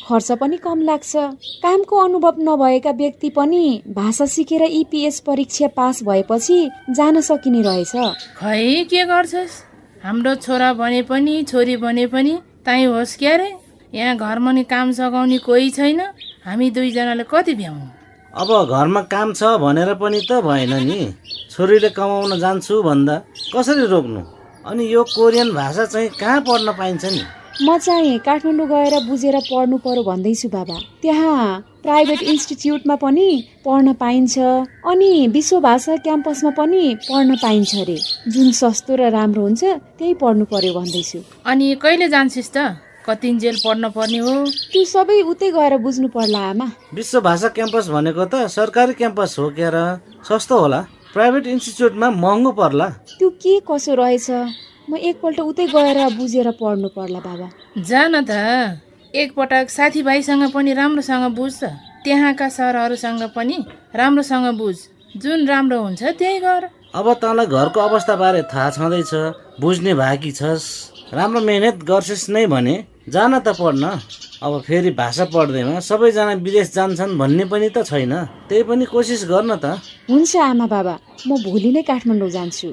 खर्च 0.07 0.31
पनि 0.41 0.57
कम 0.59 0.81
लाग्छ। 0.81 1.15
कामको 1.63 1.95
अनुभव 1.97 2.35
नभएका 2.43 2.91
व्यक्ति 2.99 3.29
पनि 3.29 3.63
भाषा 3.95 4.25
सिकेर 4.27 4.63
इपिएस 4.63 5.19
परीक्षा 5.23 5.67
पास 5.71 6.03
भएपछि 6.03 6.59
जान 6.91 7.21
सकिने 7.23 7.61
रहेछ। 7.61 7.95
खै 8.37 8.83
के 8.91 9.05
गर्छस्? 9.07 9.53
हाम्रो 10.03 10.35
छोरा 10.35 10.73
भने 10.73 11.01
पनि 11.07 11.43
छोरी 11.43 11.77
भने 11.77 12.07
पनि 12.07 12.37
ताई 12.65 12.83
होस् 12.85 13.17
क्यारे? 13.17 13.49
यहाँ 13.95 14.15
घरमा 14.17 14.51
नि 14.51 14.63
काम 14.65 14.91
सघाउने 14.91 15.37
कोही 15.47 15.69
छैन। 15.71 16.01
हामी 16.43 16.69
दुईजनाले 16.71 17.23
कति 17.23 17.55
भ्याउनु 17.55 17.96
अब 18.37 18.49
घरमा 18.69 19.01
काम 19.11 19.33
छ 19.33 19.57
भनेर 19.57 19.93
पनि 20.01 20.19
त 20.29 20.41
भएन 20.45 20.73
नि। 20.87 20.99
छोरीले 21.51 21.89
कमाउन 21.89 22.37
जान्छु 22.39 22.81
भन्दा 22.83 23.15
कसरी 23.53 23.85
रोक्नु? 23.89 24.21
अनि 24.69 24.83
यो 24.93 25.03
कोरियन 25.03 25.49
भाषा 25.53 25.85
चाहिँ 25.85 26.09
कहाँ 26.21 26.41
पढ्न 26.45 26.71
पाइन्छ 26.77 27.05
नि? 27.05 27.21
म 27.65 27.77
चाहिँ 27.81 28.19
काठमाडौँ 28.21 28.67
गएर 28.69 28.93
बुझेर 29.09 29.35
पढ्नु 29.49 29.77
पर्यो 29.81 30.03
भन्दैछु 30.03 30.49
बाबा। 30.53 30.77
त्यहाँ 31.01 31.65
प्राइभेट 31.81 32.21
इन्स्टिच्युटमा 32.21 32.95
पनि 33.01 33.29
पढ्न 33.65 33.93
पाइन्छ 33.97 34.37
अनि 34.85 35.11
विश्व 35.33 35.59
भाषा 35.59 35.95
क्याम्पसमा 36.05 36.51
पनि 36.59 36.83
पढ्न 37.09 37.35
पाइन्छ 37.41 37.75
अरे। 37.81 37.97
जुन 38.29 38.51
सस्तो 38.53 38.95
र 38.95 39.09
राम्रो 39.17 39.41
हुन्छ 39.41 39.63
त्यही 39.97 40.13
पढ्नु 40.21 40.45
पर्यो 40.45 40.73
भन्दैछु। 40.77 41.19
अनि 41.45 41.75
कहिले 41.81 42.07
जान्छस् 42.13 42.53
त? 42.53 42.57
कतिन्जेल 43.07 43.55
पढ्न 43.65 43.89
पर्ने 43.89 44.17
हो? 44.17 44.35
त्यो 44.71 44.83
सबै 44.85 45.21
उतै 45.31 45.51
गएर 45.51 45.77
बुझ्नु 45.79 46.07
पर्ला 46.07 46.39
आमा। 46.51 46.67
विश्व 46.93 47.19
भाषा 47.21 47.47
क्याम्पस 47.55 47.87
भनेको 47.89 48.25
त 48.25 48.47
सरकारी 48.51 48.93
क्याम्पस 48.93 49.35
हो 49.39 49.49
क्या 49.55 49.69
र? 49.73 49.77
सस्तो 50.27 50.59
होला। 50.59 50.79
प्राइभेट 51.13 51.47
इन्स्टिच्युटमा 51.47 52.09
महँगो 52.09 52.51
पर्ला। 52.51 52.87
त्यो 53.19 53.29
के 53.29 53.59
कसो 53.63 53.93
रहेछ? 53.95 54.29
म 54.89 54.95
एकपल्ट 54.95 55.39
उतै 55.39 55.65
गएर 55.67 55.99
बुझेर 56.17 56.51
पढ्नु 56.59 56.87
पर्ला 56.95 57.19
बाबा। 57.19 57.47
जान 57.79 58.13
त। 58.23 58.31
एकपटक 59.15 59.69
साथीभाइसँग 59.69 60.51
पनि 60.51 60.73
राम्रोसँग 60.73 61.25
बुझ। 61.35 61.53
त 61.63 61.71
त्यहाँका 62.03 62.47
सरहरूसँग 62.49 63.23
पनि 63.35 63.57
राम्रोसँग 63.95 64.47
बुझ। 64.59 64.75
जुन 65.15 65.47
राम्रो 65.47 65.79
हुन्छ 65.81 66.03
त्यही 66.03 66.39
गर। 66.39 66.69
अब 66.95 67.07
तँलाई 67.23 67.45
घरको 67.47 67.79
अवस्थाबारे 67.79 68.41
थाहा 68.51 68.69
छँदैछ 68.75 69.11
बुझ्ने 69.59 69.93
भाकी 69.95 70.31
छस्। 70.31 70.65
राम्रो 71.13 71.41
मेहनत 71.41 71.83
गर्छस् 71.83 72.29
नै 72.29 72.45
भने 72.47 72.75
जान 73.07 73.39
त 73.39 73.55
पढ्न 73.55 73.83
अब 74.43 74.53
फेरि 74.67 74.91
भाषा 74.91 75.25
पढ्दैमा 75.31 75.79
सबैजना 75.79 76.33
विदेश 76.43 76.71
जान्छन् 76.75 77.17
भन्ने 77.17 77.45
पनि 77.47 77.69
त 77.71 77.87
छैन। 77.87 78.13
त्यही 78.51 78.63
पनि 78.67 78.85
कोसिस 78.85 79.23
गर्न 79.31 79.55
त। 79.63 79.79
हुन्छ 80.11 80.35
आमा 80.35 80.67
बाबा 80.67 80.95
म 81.27 81.39
भोलि 81.39 81.71
नै 81.71 81.81
काठमाडौँ 81.87 82.29
जान्छु। 82.35 82.67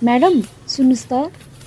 म्याडम 0.00 0.34
सुन्नुहोस् 0.72 1.06
त। 1.12 1.12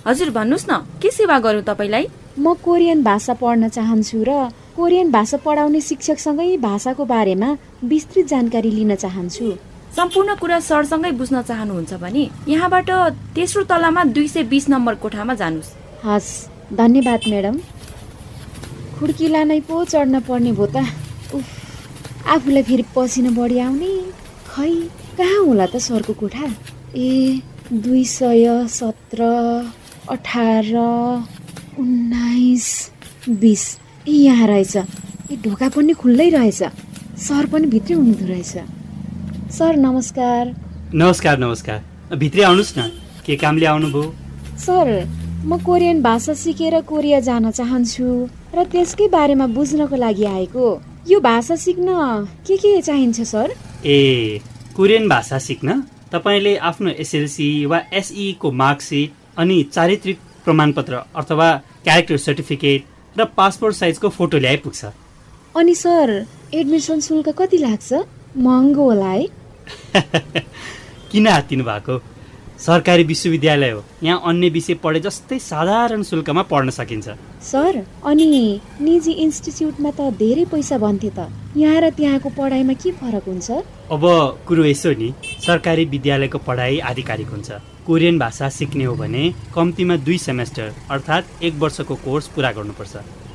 हजुर 0.09 0.29
भन्नुहोस् 0.33 0.69
न 0.69 0.73
के 0.97 1.09
सेवा 1.13 1.37
गरौँ 1.45 1.63
तपाईँलाई? 1.69 2.05
म 2.41 2.57
कोरियन 2.65 2.99
भाषा 3.05 3.33
पढ्न 3.37 3.69
चाहन्छु 3.69 4.17
र 4.25 4.49
कोरियन 4.73 5.07
भाषा 5.13 5.37
पढाउने 5.45 5.81
शिक्षकसँगै 5.89 6.57
भाषाको 6.57 7.03
बारेमा 7.05 7.49
विस्तृत 7.85 8.25
जानकारी 8.33 8.71
लिन 8.71 8.95
चाहन्छु। 8.95 9.70
सम्पूर्ण 9.95 10.35
कुरा 10.39 10.59
सरसँगै 10.59 11.11
बुझ्न 11.19 11.41
चाहनुहुन्छ 11.41 11.93
भने 12.01 12.23
यहाँबाट 12.47 12.89
तेस्रो 13.35 13.63
तलामा 13.71 14.03
दुई 14.15 14.27
सय 14.27 14.43
बिस 14.51 14.69
नम्बर 14.69 14.95
कोठामा 15.03 15.33
जानुहोस्। 15.41 15.71
हस् 16.05 16.31
धन्यवाद 16.77 17.21
म्याडम। 17.29 17.57
खुड्किला 18.99 19.43
नै 19.43 19.59
पो 19.67 19.83
चढ्न 19.85 20.19
पर्ने 20.23 20.51
भो 20.55 20.65
त। 20.65 20.85
उफ 21.35 22.27
आफूलाई 22.27 22.63
फेरि 22.63 22.85
पसिना 22.95 23.31
बढी 23.35 23.59
आउने। 23.59 23.91
खै 24.47 24.71
कहाँ 25.17 25.43
होला 25.45 25.65
त 25.67 25.75
सरको 25.83 26.13
कोठा? 26.13 26.47
ए 26.95 27.41
दुई 27.73 28.03
सय 28.05 28.47
सत्र 28.71 29.19
अठार 30.09 30.75
उन्नाइस 31.79 32.67
बिस। 33.27 33.63
ए 34.07 34.11
यहाँ 34.11 34.47
रहेछ। 34.47 34.75
ए 35.31 35.35
ढोका 35.43 35.69
पनि 35.75 35.93
खुल्लै 35.93 36.29
रहेछ। 36.29 36.61
सर 37.27 37.45
पनि 37.51 37.67
भित्रै 37.67 37.95
हुनुहुँदो 37.95 38.25
रहेछ। 38.27 38.80
सर 39.51 39.75
नमस्कार। 39.75 40.47
नमस्कार 40.93 41.37
नमस्कार। 41.39 42.15
भित्रै 42.17 42.43
आउनुहोस् 42.43 42.77
न। 42.77 42.81
के 43.25 43.35
कामले 43.35 43.65
आउनुभयो? 43.65 44.03
सर 44.57 44.87
म 45.45 45.57
कोरियन 45.65 46.01
भाषा 46.01 46.33
सिकेर 46.33 46.79
कोरिया 46.87 47.19
जान 47.19 47.49
चाहन्छु 47.51 48.07
र 48.55 48.63
त्यसकै 48.71 49.07
बारेमा 49.11 49.47
बुझ्नको 49.51 49.95
लागि 49.95 50.23
आएको। 50.25 50.67
यो 51.07 51.19
भाषा 51.19 51.55
सिक्न 51.55 51.87
के 52.47 52.57
के 52.57 52.71
चाहिन्छ 52.81 53.21
सर? 53.21 53.51
ए 53.85 54.39
कोरियन 54.75 55.09
भाषा 55.09 55.37
सिक्न? 55.39 55.69
तपाईँले 56.13 56.55
आफ्नो 56.71 56.89
एसएलसी 57.03 57.49
वा 57.65 57.81
एसईको 57.91 58.51
मार्कसिट 58.63 59.11
अनि 59.37 59.57
चारित्रिक 59.73 60.17
प्रमाणपत्र 60.45 61.03
अथवा 61.15 61.49
क्यारेक्टर 61.83 62.17
सर्टिफिकेट 62.27 63.19
र 63.19 63.25
पासपोर्ट 63.35 63.75
साइजको 63.75 64.09
फोटो 64.15 64.37
ल्याइ 64.37 64.57
पुग्छ 64.63 64.85
अनि 65.59 65.75
सर 65.75 66.25
एडमिसन 66.53 66.99
शुल्क 67.01 67.29
कति 67.35 67.57
लाग्छ? 67.57 67.93
महँगो 68.37 68.83
होला 68.83 69.07
है। 69.07 69.27
किन 71.11 71.27
हात्तिनु 71.27 71.63
भएको? 71.63 72.01
सरकारी 72.61 73.03
विश्वविद्यालय 73.03 73.69
हो। 73.71 73.83
यहाँ 74.03 74.21
अन्य 74.29 74.49
विषय 74.49 74.73
पढे 74.83 74.99
जस्तै 74.99 75.39
साधारण 75.39 76.03
शुल्कमा 76.03 76.41
पढ्न 76.51 76.69
सकिन्छ। 76.69 77.09
सर 77.41 77.77
अनि 78.05 78.25
निजी 78.81 79.11
इन्स्टिच्युटमा 79.25 79.91
त 79.97 80.13
धेरै 80.13 80.45
पैसा 80.45 80.77
भन्थे 80.77 81.09
त। 81.09 81.29
यहाँ 81.57 81.81
र 81.81 81.89
त्यहाँको 81.97 82.29
पढाइमा 82.37 82.73
के 82.73 82.91
फरक 83.01 83.25
हुन्छ? 83.27 83.51
अब 83.91 84.03
कुरो 84.47 84.63
यसो 84.65 84.91
नि। 84.93 85.09
सरकारी 85.45 85.85
विद्यालयको 85.93 86.37
पढाइ 86.37 86.79
आधिकारिक 86.91 87.29
हुन्छ। 87.33 87.49
कोरियन 87.87 88.19
भाषा 88.19 88.49
सिक्ने 88.49 88.83
हो 88.85 88.95
भने 88.95 89.23
कम्तीमा 89.55 89.95
दुई 90.05 90.17
सेमेस्टर 90.17 90.71
अर्थात् 90.91 91.43
एक 91.43 91.53
वर्षको 91.57 91.95
कोर्स 92.05 92.27
पुरा 92.37 92.51
गर्नुपर्छ। 92.51 92.93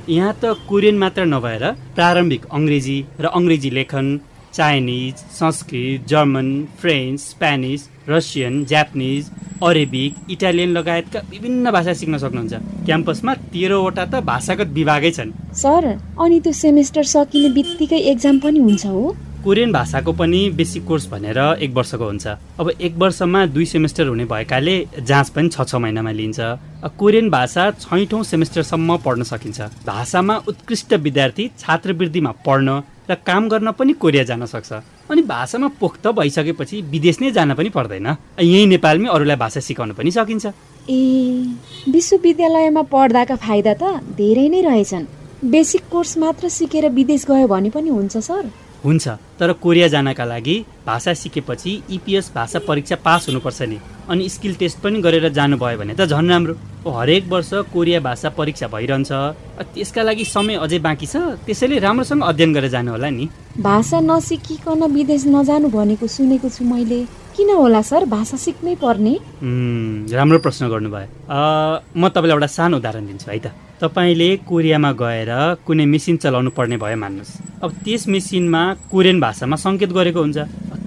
यहाँ 0.09 0.33
त 0.38 0.55
कोरियन 0.70 0.99
मात्र 0.99 1.25
नभएर 1.27 1.64
प्रारम्भिक 1.99 2.46
अङ्ग्रेजी 2.46 2.99
र 3.20 3.27
अङ्ग्रेजी 3.35 3.70
लेखन 3.70 4.07
Chinese 4.53 5.15
Sanskrit 5.39 6.07
German 6.09 6.49
French 6.81 7.21
Spanish 7.21 7.89
Russian 8.09 8.65
Japanese 8.65 9.31
Arabic 9.65 10.15
Italian 10.31 10.71
लगायतका 10.77 11.21
विभिन्न 11.31 11.71
भाषा 11.71 11.93
सिक्न 11.93 12.19
सक्नुहुन्छ। 12.19 12.55
क्याम्पसमा 12.87 13.35
तेह्रवटा 13.53 14.05
त 14.05 14.25
भाषागत 14.25 14.69
विभागै 14.73 15.11
छन्। 15.11 15.33
सर 15.55 15.85
अनि 16.21 16.41
त्यो 16.41 16.53
सेमेस्टर 16.55 17.05
सकिने 17.15 17.49
बित्तिकै 17.55 18.01
एक्जाम 18.13 18.39
पनि 18.39 18.59
हुन्छ 18.59 18.87
हो? 18.87 19.17
कोरियन 19.45 19.73
भाषाको 19.73 20.13
पनि 20.13 20.39
बेसिक 20.59 20.85
कोर्स 20.87 21.07
भनेर 21.09 21.39
एक 21.63 21.71
वर्षको 21.75 22.05
हुन्छ। 22.05 22.27
अब 22.61 22.71
एक 22.81 22.95
वर्षमा 22.99 23.45
दुई 23.47 23.65
सेमेस्टर 23.65 24.07
हुने 24.07 24.25
भएकाले 24.25 24.75
जाँच 25.01 25.29
पनि 25.31 25.49
छ 25.49 25.63
छ 25.63 25.75
महिनामा 25.75 26.11
लिन्छ 26.11 26.39
कोरियन 26.99 27.31
भाषा 27.31 27.71
छैठौँ 27.81 28.23
सेमेस्टरसम्म 28.25 28.97
पढ्न 29.07 29.23
सकिन्छ। 29.23 29.61
भाषामा 29.87 30.37
उत्कृष्ट 30.49 30.95
विद्यार्थी 31.07 31.51
छात्रवृत्तिमा 31.59 32.31
पढ्न 32.47 32.81
र 33.11 33.14
काम 33.27 33.49
गर्न 33.49 33.71
पनि 33.73 33.92
कोरिया 33.92 34.23
जान 34.25 34.45
सक्छ। 34.47 34.73
अनि 35.11 35.23
भाषामा 35.23 35.69
पोख्त 35.81 36.07
भइसकेपछि 36.19 36.81
विदेश 36.90 37.21
नै 37.21 37.31
जान 37.31 37.55
पनि 37.55 37.71
पर्दैन। 37.71 38.07
यहीँ 38.40 38.66
नेपालमै 38.66 39.09
अरूलाई 39.09 39.37
भाषा 39.37 39.61
सिकाउन 39.61 39.92
पनि 39.95 40.11
सकिन्छ। 40.11 40.47
ए 40.90 40.99
विश्वविद्यालयमा 41.88 42.83
पढ्दाका 42.83 43.37
फाइदा 43.37 43.75
त 43.75 43.83
धेरै 44.19 44.49
नै 44.49 44.61
रहेछन्। 44.62 45.07
बेसिक 45.47 45.83
कोर्स 45.92 46.19
मात्र 46.19 46.49
सिकेर 46.49 46.88
विदेश 46.90 47.27
गयो 47.31 47.47
भने 47.47 47.71
पनि 47.71 47.88
हुन्छ 47.88 48.16
सर। 48.19 48.45
हुन्छ 48.85 49.09
तर 49.39 49.53
कोरिया 49.62 49.87
जानका 49.89 50.25
लागि 50.25 50.57
भाषा 50.87 51.12
सिकेपछि 51.15 51.71
इपिएस 51.91 52.31
भाषा 52.35 52.59
परीक्षा 52.69 52.97
पास 53.05 53.29
हुनुपर्छ 53.29 53.62
नि। 53.62 53.79
अनि 54.09 54.29
स्किल 54.29 54.55
टेस्ट 54.55 54.79
पनि 54.81 55.01
गरेर 55.03 55.29
जानुभयो 55.29 55.79
भने 55.79 55.95
त 55.95 56.07
झन् 56.07 56.31
राम्रो। 56.31 56.55
हरेक 56.87 57.25
वर्ष 57.29 57.51
कोरिया 57.73 58.01
भाषा 58.01 58.29
परीक्षा 58.39 58.67
भइरहन्छ। 58.71 59.11
त्यसका 59.75 60.03
लागि 60.03 60.25
समय 60.25 60.55
अझै 60.62 60.79
बाँकी 60.79 61.07
छ। 61.07 61.17
त्यसैले 61.45 61.79
राम्रोसँग 61.83 62.23
अध्ययन 62.23 62.53
गरेर 62.55 62.71
जानु 62.71 62.91
होला 62.95 63.11
नि। 63.11 63.29
भाषा 63.59 63.99
नसिकिकन 64.01 64.83
विदेश 64.95 65.27
नजानु 65.27 65.69
भनेको 65.69 66.07
सुनेको 66.07 66.49
छु 66.49 66.65
मैले। 66.65 67.01
किन 67.35 67.51
होला 67.51 67.83
सर? 67.83 68.05
भाषा 68.07 68.37
सिक्नै 68.39 68.75
पर्ने। 68.81 69.15
राम्रो 70.15 70.39
प्रश्न 70.39 70.69
गर्नुभयो। 70.71 71.09
म 71.99 72.09
तपाईँलाई 72.09 72.37
एउटा 72.39 72.47
सानो 72.47 72.77
उदाहरण 72.79 73.07
दिन्छु 73.07 73.31
है 73.31 73.39
त। 73.39 73.47
तपाईँले 73.77 74.29
कोरियामा 74.49 74.91
गएर 74.97 75.31
कुनै 75.67 75.85
मेसिन 75.85 76.17
चलाउनु 76.17 76.51
पर्ने 76.57 76.77
भयो 76.81 76.97
मान्नुहोस्। 76.97 77.61
अब 77.61 77.71
त्यस 77.85 78.09
मेसिनमा 78.09 78.62
कोरियन 78.89 79.21
भाषामा 79.21 79.57
सङ्केत 79.57 79.91
गरेको 79.93 80.21
हुन्छ। 80.21 80.39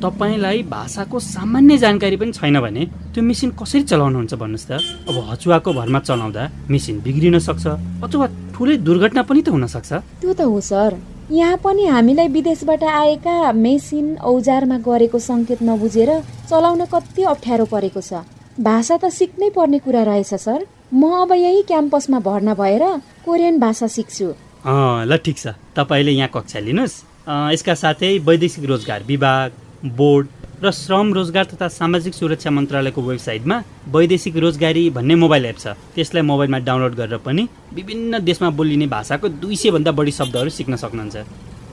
तपाईँलाई 0.02 0.64
भाषाको 0.66 1.18
सामान्य 1.20 1.78
जानकारी 1.78 2.18
पनि 2.18 2.32
छैन 2.34 2.58
भने 2.66 2.84
त्यो 3.14 3.22
मेसिन 3.22 3.50
कसरी 3.62 3.84
चलाउनुहुन्छ 3.86 4.34
भन्नुहोस् 4.42 4.68
त। 4.70 4.72
अब 5.06 5.16
हचुवाको 5.30 5.70
भरमा 5.70 6.00
चलाउँदा 6.02 6.44
मेसिन 6.66 6.96
बिग्रिन 7.06 7.38
सक्छ 7.38 7.66
अथवा 8.02 8.26
ठुलै 8.58 8.76
दुर्घटना 8.82 9.22
पनि 9.22 9.42
त 9.46 9.54
हुनसक्छ। 9.54 9.92
त्यो 10.26 10.34
त 10.34 10.42
हो 10.50 10.58
सर। 10.58 10.98
यहाँ 11.30 11.62
पनि 11.62 11.86
हामीलाई 11.94 12.28
विदेशबाट 12.34 12.84
आएका 12.90 13.54
मेसिन 13.54 14.18
औजारमा 14.18 14.78
गरेको 14.82 15.20
सङ्केत 15.30 15.62
नबुझेर 15.62 16.10
चलाउन 16.50 16.82
कति 16.90 17.22
अप्ठ्यारो 17.34 17.66
परेको 17.70 18.02
छ। 18.02 18.26
भाषा 18.58 18.98
त 18.98 19.14
सिक्नै 19.14 19.54
पर्ने 19.54 19.78
कुरा 19.86 20.02
रहेछ 20.10 20.34
सर। 20.42 20.66
म 20.94 21.22
अब 21.22 21.32
यही 21.32 21.62
क्याम्पसमा 21.70 22.20
भर्ना 22.20 22.54
भएर 22.58 22.84
कोरियन 23.26 23.60
भाषा 23.60 23.88
सिक्छु। 23.88 24.26
अँ, 24.66 25.06
ल 25.06 25.18
ठिक 25.22 25.38
छ। 25.38 25.54
तपाईँले 25.78 26.12
यहाँ 26.12 26.30
कक्षा 26.34 26.60
लिनुहोस्। 26.60 26.96
अँ, 27.30 27.54
यसका 27.54 27.74
साथै 27.74 28.18
वैदेशिक 28.26 28.66
रोजगार 28.66 29.04
विभाग 29.06 29.52
बोर्ड 29.86 30.28
र 30.66 30.72
श्रम 30.74 31.14
रोजगार 31.14 31.46
तथा 31.46 31.68
सामाजिक 31.70 32.14
सुरक्षा 32.14 32.50
मन्त्रालयको 32.50 33.02
वेबसाइटमा 33.02 33.58
वैदेशिक 33.88 34.36
रोजगारी 34.36 34.90
भन्ने 34.90 35.16
मोबाइल 35.16 35.46
एप 35.46 35.58
छ। 35.60 35.78
त्यसलाई 35.96 36.24
मोबाइलमा 36.26 36.60
डाउनलोड 36.66 36.94
गरेर 36.98 37.18
पनि 37.22 37.48
विभिन्न 37.74 38.20
देशमा 38.26 38.50
बोलिने 38.50 38.88
भाषाको 38.90 39.28
दुई 39.40 39.56
सयभन्दा 39.56 39.92
बढी 39.94 40.12
शब्दहरू 40.12 40.50
सिक्न 40.50 40.76
सक्नुहुन्छ। 40.76 41.16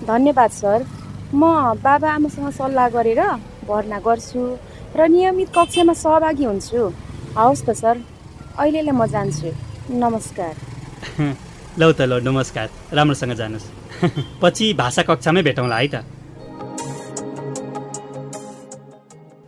धन्यवाद 0.07 0.51
सर। 0.51 0.79
म 1.35 1.43
बाबा 1.83 2.11
आमासँग 2.15 2.51
सल्लाह 2.53 2.89
गरेर 2.93 3.23
भर्ना 3.65 3.99
गर्छु 3.99 4.43
र 4.93 5.01
नियमित 5.09 5.49
कक्षामा 5.57 5.95
सहभागी 6.05 6.45
हुन्छु। 6.45 6.81
हवस् 7.35 7.65
त 7.67 7.71
सर। 7.75 7.97
अहिलेलाई 8.59 8.95
म 8.97 9.07
जान्छु। 9.07 9.49
नमस्कार। 10.03 10.55
लौ 11.81 11.93
त 11.93 12.01
लौ 12.11 12.19
नमस्कार। 12.25 12.69
राम्रोसँग 12.93 13.33
जानुहोस्। 13.37 13.67
पछि 14.43 14.73
भाषा 14.75 15.03
कक्षामै 15.09 15.43
भेटौँला 15.43 15.77
है 15.77 15.89
त। 15.89 16.16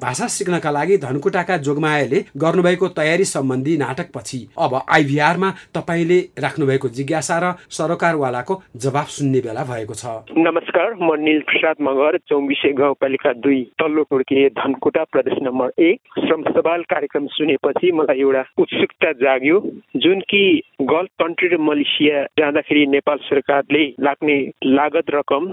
भाषा 0.01 0.27
सिक्नका 0.29 0.71
लागि 0.71 0.97
धनकुटाका 0.99 1.57
जोगमायाले 1.67 2.19
गर्नुभएको 2.37 2.89
तयारी 2.97 3.25
सम्बन्धी 3.27 3.77
नाटकपछि 3.77 4.39
अब 4.59 4.75
आइभीआरमा 4.89 5.51
तपाईँले 5.75 6.19
राख्नुभएको 6.39 6.89
जिज्ञासा 6.99 7.39
र 7.39 7.53
सरोकारवालाको 7.71 8.61
जवाब 8.77 9.07
सुन्ने 9.17 9.41
बेला 9.41 9.65
भएको 9.65 9.95
छ। 9.95 10.07
नमस्कार 10.39 10.95
म 11.03 11.15
निल 11.21 11.41
प्रसाद 11.49 11.77
मगर 11.83 12.19
चौबिसे 12.29 12.73
गाउँपालिका 12.75 13.33
दुई 13.39 13.61
तल्लो 13.79 14.03
टुड्के 14.11 14.49
धनकुटा 14.55 15.05
प्रदेश 15.13 15.39
नम्बर 15.43 15.73
एक। 15.83 16.01
श्रम 16.19 16.43
सवाल 16.51 16.83
कार्यक्रम 16.91 17.27
सुनेपछि 17.33 17.93
मलाई 17.93 18.21
एउटा 18.21 18.45
उत्सुकता 18.59 19.13
जाग्यो 19.19 19.61
जुन 19.97 20.21
कि 20.31 20.43
गल्फ 20.83 21.11
कन्ट्री 21.23 21.49
र 21.49 21.59
मलेसिया 21.61 22.23
जाँदाखेरि 22.39 22.87
नेपाल 22.89 23.19
सरकारले 23.25 23.85
लाग्ने 24.01 24.39
लागत 24.79 25.11
रकम 25.15 25.47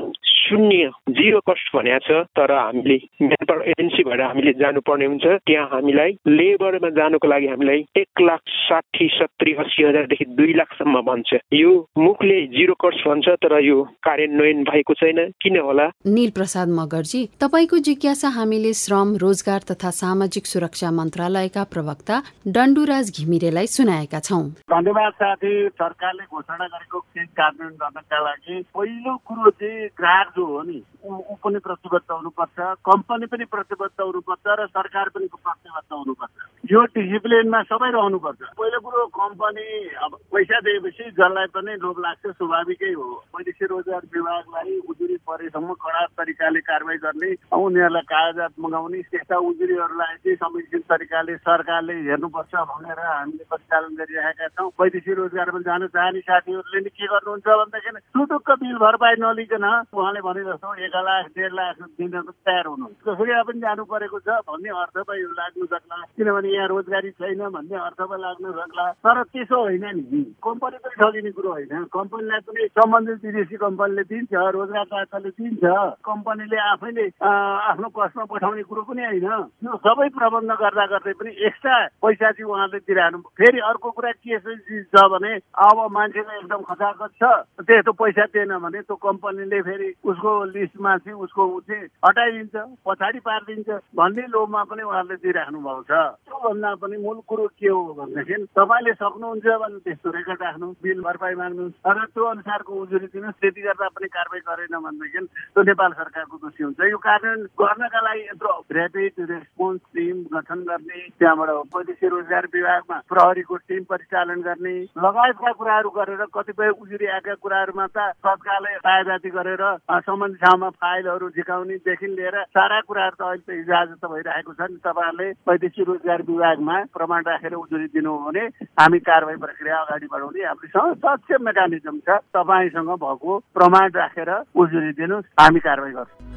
शून्य 0.45 0.89
जिरो 1.17 1.39
कस्ट 1.49 1.75
भनेको 1.75 1.99
छ 2.05 2.23
तर 2.37 2.51
हामीले 2.51 2.97
म्यान 3.21 3.45
पावर 3.45 3.61
एजेन्सीबाट 3.69 4.21
हामीले 4.21 4.53
जानुपर्ने 4.61 5.05
हुन्छ। 5.05 5.25
त्यहाँ 5.47 5.67
हामीलाई 5.71 6.11
लेबरमा 6.27 6.89
जानुको 6.97 7.27
लागि 7.27 7.47
हामीलाई 7.47 7.79
एक 7.97 8.21
लाख 8.21 8.41
साठी 8.65 9.07
सत्तरी 9.15 9.53
अस्सी 9.63 9.83
हजारदेखि 9.83 10.25
दुई 10.37 10.53
लाखसम्म 10.53 11.01
भन्छ। 11.09 11.39
यो 11.53 11.71
मुखले 11.97 12.39
जिरो 12.55 12.73
कस्ट 12.83 13.07
भन्छ 13.07 13.27
तर 13.43 13.57
यो 13.65 13.81
कार्यान्वयन 14.05 14.63
भएको 14.69 14.93
छैन। 14.93 15.19
किन 15.41 15.57
होला? 15.59 15.87
निल 16.07 16.29
प्रसाद 16.37 16.67
मगरजी 16.79 17.21
तपाईँको 17.41 17.77
जिज्ञासा 17.87 18.29
हामीले 18.37 18.73
श्रम 18.73 19.15
रोजगार 19.21 19.61
तथा 19.71 19.89
सामाजिक 20.01 20.45
सुरक्षा 20.45 20.91
मन्त्रालयका 20.91 21.63
प्रवक्ता 21.73 22.21
डन्डुराज 22.55 23.11
घिमिरेलाई 23.17 23.67
सुनाएका 23.67 24.19
छौं। 24.19 24.43
धन्यवाद 24.73 25.13
साथी 25.21 25.53
सरकारले 25.81 26.23
घोषणा 26.29 26.65
गरेको 26.65 26.99
केस 26.99 27.29
कार्यान्वयन 27.37 27.75
गर्नका 27.81 28.19
लागि 28.25 28.61
पहिलो 28.75 29.15
कुरो 29.27 29.49
चाहिँ 29.51 29.87
ग्राहक 29.99 30.33
जो 30.35 30.45
हो 30.45 30.61
नि 30.63 30.83
ऊ 31.05 31.35
पनि 31.43 31.59
प्रतिबद्ध 31.59 32.11
हुनुपर्छ 32.11 32.57
कम्पनी 32.89 33.25
पनि 33.31 33.45
प्रतिबद्ध 33.45 34.01
हुनुपर्छ 34.01 34.45
र 34.59 34.65
सरकार 34.67 35.09
पनि 35.15 35.27
प्रतिबद्ध 35.29 35.93
हुनुपर्छ। 35.93 36.33
यो 36.71 36.81
डिसिप्लिनमा 36.95 37.61
सबै 37.69 37.89
रहनुपर्छ। 37.95 38.41
पहिलो 38.57 38.79
कुरो 38.85 39.05
कम्पनी 39.13 39.65
अब 40.05 40.11
पैसा 40.33 40.59
दिएपछि 40.65 41.03
जसलाई 41.11 41.47
पनि 41.53 41.75
लोभ 41.83 41.99
लाग्छ 42.05 42.25
स्वाभाविकै 42.27 42.91
हो। 42.93 43.07
वैदेशिक 43.35 43.69
रोजगार 43.71 44.03
विभागलाई 44.15 44.77
उजुरी 44.89 45.17
परेसम्म 45.29 45.73
कडा 45.83 46.05
तरिकाले 46.17 46.59
कारवाही 46.65 46.97
गर्ने 47.05 47.29
उनीहरूलाई 47.53 48.05
कागजात 48.09 48.53
मगाउने 48.59 49.01
त्यस्ता 49.13 49.37
उजुरीहरूलाई 49.49 50.15
चाहिँ 50.15 50.37
संवेदनशील 50.41 50.83
तरिकाले 50.89 51.35
सरकारले 51.45 51.93
हेर्नुपर्छ 52.09 52.53
भनेर 52.71 52.99
हामीले 53.05 53.45
परिचालन 53.51 53.93
गरिरहेका 54.01 54.47
छौँ। 54.57 54.69
वैदेशिक 54.81 55.17
रोजगारमा 55.21 55.59
जान 55.69 55.87
चाहने 55.87 56.19
साथीहरूले 56.25 56.79
नि 56.81 56.89
के 56.89 57.05
गर्नुहुन्छ 57.05 57.47
भन्दाखेरि 57.61 57.99
सुटुक्क 58.09 58.49
बिल 58.61 58.77
भरपाई 58.81 59.15
नलिकन 59.21 59.65
उहाँले 59.93 60.21
भने 60.25 60.43
जस्तो 60.45 60.73
लाख 61.01 61.25
डेढ 61.35 61.51
लाख 61.53 61.75
दिन 61.99 62.11
तयार 62.11 62.65
हुनुहुन्छ। 62.67 62.97
कसरी 63.07 63.33
पनि 63.47 63.59
जानु 63.59 63.83
परेको 63.85 64.19
छ 64.19 64.27
भन्ने 64.47 64.69
अर्थ 64.69 64.97
पो 65.07 65.13
यो 65.13 65.29
लाग्नु 65.39 65.65
सक्ला। 65.65 65.97
किनभने 66.17 66.49
यहाँ 66.49 66.67
रोजगारी 66.67 67.11
छैन 67.19 67.41
भन्ने 67.55 67.75
अर्थ 67.77 67.99
पो 68.01 68.15
लाग्न 68.15 68.45
सक्ला। 68.51 68.85
तर 69.05 69.23
त्यसो 69.33 69.57
होइन 69.61 69.85
नि 69.95 70.21
कम्पनी 70.43 70.77
पनि 70.83 70.95
ठगिने 70.95 71.31
कुरो 71.31 71.49
होइन। 71.51 71.73
कम्पनीलाई 71.93 72.39
पनि 72.47 72.61
सम्बन्धित 72.79 73.25
विदेशी 73.25 73.55
कम्पनीले 73.65 74.03
दिन्छ 74.11 74.33
रोजगारदाताले 74.33 75.29
दिन्छ। 75.29 75.63
कम्पनीले 76.05 76.57
आफैले 76.71 77.05
आफ्नो 77.21 77.87
कस्टमा 77.95 78.23
पठाउने 78.31 78.63
कुरो 78.69 78.81
पनि 78.89 79.03
होइन। 79.05 79.27
यो 79.65 79.71
सबै 79.85 80.07
प्रबन्ध 80.17 80.51
गर्दा 80.61 80.85
गर्दै 80.93 81.13
पनि 81.19 81.31
एक्स्ट्रा 81.47 81.77
पैसा 82.03 82.31
चाहिँ 82.31 82.49
उहाँले 82.49 82.79
दिइरहनु 82.85 83.17
फेरि 83.35 83.59
अर्को 83.69 83.89
कुरा 83.91 84.11
के 84.21 84.39
छ 84.39 85.03
भने 85.11 85.31
अब 85.65 85.77
मान्छेको 85.91 86.31
एकदम 86.39 86.61
खचाखच 86.69 87.11
छ। 87.19 87.23
त्यस्तो 87.65 87.91
पैसा 87.93 88.25
दिएन 88.33 88.53
भने 88.59 88.81
त्यो 88.81 88.95
कम्पनीले 88.95 89.61
फेरि 89.61 89.89
उसको 90.03 90.31
लिस्टमा 90.53 90.84
चाहिँ 90.85 91.17
उसको 91.25 91.43
ऊ 91.45 91.59
चाहिँ 91.65 91.87
हटाइदिन्छ 92.05 92.55
पछाडि 92.85 93.19
पारिदिन्छ 93.25 93.69
भन्ने 93.97 94.25
लोभमा 94.29 94.61
पनि 94.69 94.83
उहाँहरूले 94.83 95.15
दिइराख्नु 95.23 95.59
भएको 95.59 95.83
छ। 95.89 95.91
त्योभन्दा 96.25 96.73
पनि 96.81 96.97
मूल 97.05 97.17
कुरो 97.29 97.45
के 97.59 97.69
हो 97.69 97.81
भनेदेखि 97.97 98.35
तपाईँले 98.53 98.93
सक्नुहुन्छ 98.93 99.45
भने 99.63 99.79
त्यस्तो 99.85 100.09
रेकर्ड 100.15 100.41
राख्नु 100.43 100.67
बिल 100.83 100.99
भरपाई 101.01 101.35
माग्नु 101.41 101.69
तर 101.85 101.97
त्यो 102.13 102.23
अनुसारको 102.25 102.73
उजुरी 102.81 103.07
दिनुहोस् 103.13 103.39
त्यति 103.41 103.61
गर्दा 103.61 103.87
पनि 103.95 104.07
कारवाही 104.15 104.41
गरेन 104.49 104.75
भनेदेखि 104.85 105.25
त्यो 105.25 105.63
नेपाल 105.63 105.91
सरकारको 105.99 106.35
दोषी 106.37 106.63
हुन्छ। 106.63 106.79
यो 106.91 106.97
कार्यान्वयन 106.97 107.47
गर्नका 107.61 108.01
लागि 108.05 108.23
यत्रो 108.25 108.53
ऱ्यापिड 108.75 109.13
रेस्पोन्स 109.31 109.81
टिम 109.95 110.17
गठन 110.33 110.59
गर्ने 110.69 110.99
त्यहाँबाट 111.19 111.49
वैदेशिक 111.75 112.09
रोजगार 112.11 112.45
विभागमा 112.53 112.97
प्रहरीको 113.09 113.55
टिम 113.69 113.83
परिचालन 113.89 114.41
गर्ने 114.47 114.75
लगायतका 115.05 115.51
कुराहरू 115.59 115.89
गरेर 115.97 116.23
कतिपय 116.35 116.69
उजुरी 116.81 117.07
आएका 117.15 117.33
कुराहरूमा 117.43 117.87
त 117.87 117.97
तत्कालै 118.25 118.75
सहायता 118.77 119.17
गरेर 119.35 119.63
सम्बन्धित 120.05 120.41
ठाउँमा 120.41 120.64
फाइलहरू 120.69 121.29
झिकाउनेदेखि 121.29 122.07
लिएर 122.07 122.37
सारा 122.55 122.79
कुराहरू 122.87 123.15
त 123.15 123.21
अहिले 123.21 123.43
त 123.47 123.59
इजाजत 123.61 123.97
त 124.01 124.05
भइरहेको 124.05 124.53
छ 124.53 124.61
नि। 124.69 124.77
तपाईँहरूले 124.85 125.29
वैदेशिक 125.47 125.87
रोजगार 125.87 126.21
विभागमा 126.29 126.77
प्रमाण 126.93 127.21
राखेर 127.27 127.53
उजुरी 127.53 127.87
दिनु 127.95 128.11
हो 128.11 128.19
भने 128.25 128.45
हामी 128.79 128.99
कारवाही 128.99 129.37
प्रक्रिया 129.37 129.77
अगाडि 129.77 130.07
बढाउने 130.11 130.43
हामीसँग 130.45 130.93
सक्षम 131.05 131.45
मेकानिजम 131.45 131.99
छ। 132.07 132.09
तपाईँसँग 132.35 132.89
भएको 133.03 133.39
प्रमाण 133.53 133.89
राखेर 133.95 134.31
उजुरी 134.55 134.91
दिनुहोस्। 134.99 135.33
हामी 135.39 135.59
कारवाही 135.59 135.93
गर्छौँ। 135.93 136.34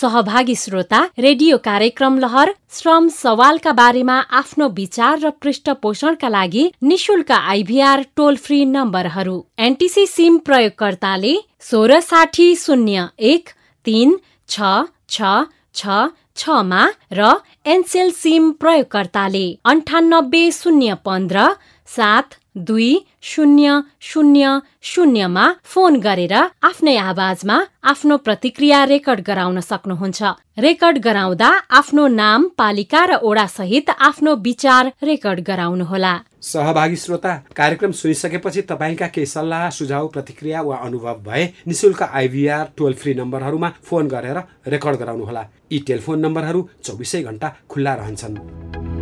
सहभागी 0.00 0.54
श्रोता 0.54 0.98
रेडियो 1.18 1.56
कार्यक्रम 1.58 2.18
लहर 2.18 2.52
श्रम 2.72 3.08
सवालका 3.10 3.72
बारेमा 3.78 4.18
आफ्नो 4.40 4.68
विचार 4.76 5.18
र 5.20 5.30
पृष्ठपोषणका 5.42 6.28
लागि 6.28 6.62
निशुल्क 6.90 7.32
आइभीआर 7.32 8.04
टोल 8.16 8.36
फ्री 8.44 8.58
नम्बरहरू। 8.66 9.34
एनटिसी 9.66 10.06
सिम 10.06 10.36
प्रयोगकर्ताले 10.46 11.34
सोह्र 11.70 11.98
साठी 12.00 12.48
शून्य 12.56 13.06
एक 13.32 13.50
तिन 13.86 14.16
छ 14.48 14.70
छ 15.08 15.34
छ 15.74 15.98
छमा 16.38 16.84
र 17.12 17.34
एनसेल 17.74 18.10
सिम 18.14 18.50
प्रयोगकर्ताले 18.62 19.46
अन्ठानब्बे 19.72 20.44
शून्य 20.54 20.94
पन्ध्र 21.04 21.48
सात 21.88 22.38
दुई 22.56 22.94
शून्य 23.22 23.78
शून्य 24.00 24.58
शून्यमा 24.82 25.46
फोन 25.64 25.96
गरेर 26.00 26.32
आफ्नै 26.32 26.96
आवाजमा 26.96 27.58
आफ्नो 27.82 28.16
प्रतिक्रिया 28.16 28.84
रेकर्ड 28.86 29.20
गराउन 29.26 29.60
सक्नुहुन्छ। 29.60 30.22
रेकर्ड 30.58 30.98
गराउँदा 30.98 31.50
आफ्नो 31.70 32.06
नाम 32.08 32.48
पालिका 32.58 33.04
र 33.06 33.18
ओडा 33.22 33.46
सहित 33.46 33.90
आफ्नो 33.90 34.34
विचार 34.44 34.90
रेकर्ड 35.02 35.40
गराउनुहोला। 35.46 36.14
सहभागी 36.42 36.96
श्रोता 36.96 37.34
कार्यक्रम 37.56 37.92
सुनिसकेपछि 37.92 38.62
तपाईँका 38.62 39.06
केही 39.14 39.26
सल्लाह 39.26 39.68
सुझाव 39.70 40.06
प्रतिक्रिया 40.08 40.62
वा 40.62 40.76
अनुभव 40.76 41.22
भए 41.26 41.44
निशुल्क 41.66 42.02
आइभीआर 42.02 42.66
टोल 42.76 42.94
फ्री 42.94 43.14
नम्बरहरूमा 43.14 43.70
फोन 43.84 44.08
गरेर 44.08 44.38
रेकर्ड 44.66 44.98
गराउनुहोला। 44.98 45.42
यी 45.72 45.78
टेलिफोन 45.86 46.18
नम्बरहरू 46.26 46.68
चौबिसै 46.84 47.22
घन्टा 47.22 47.54
खुल्ला 47.70 47.94
रहन्छन्। 47.94 48.97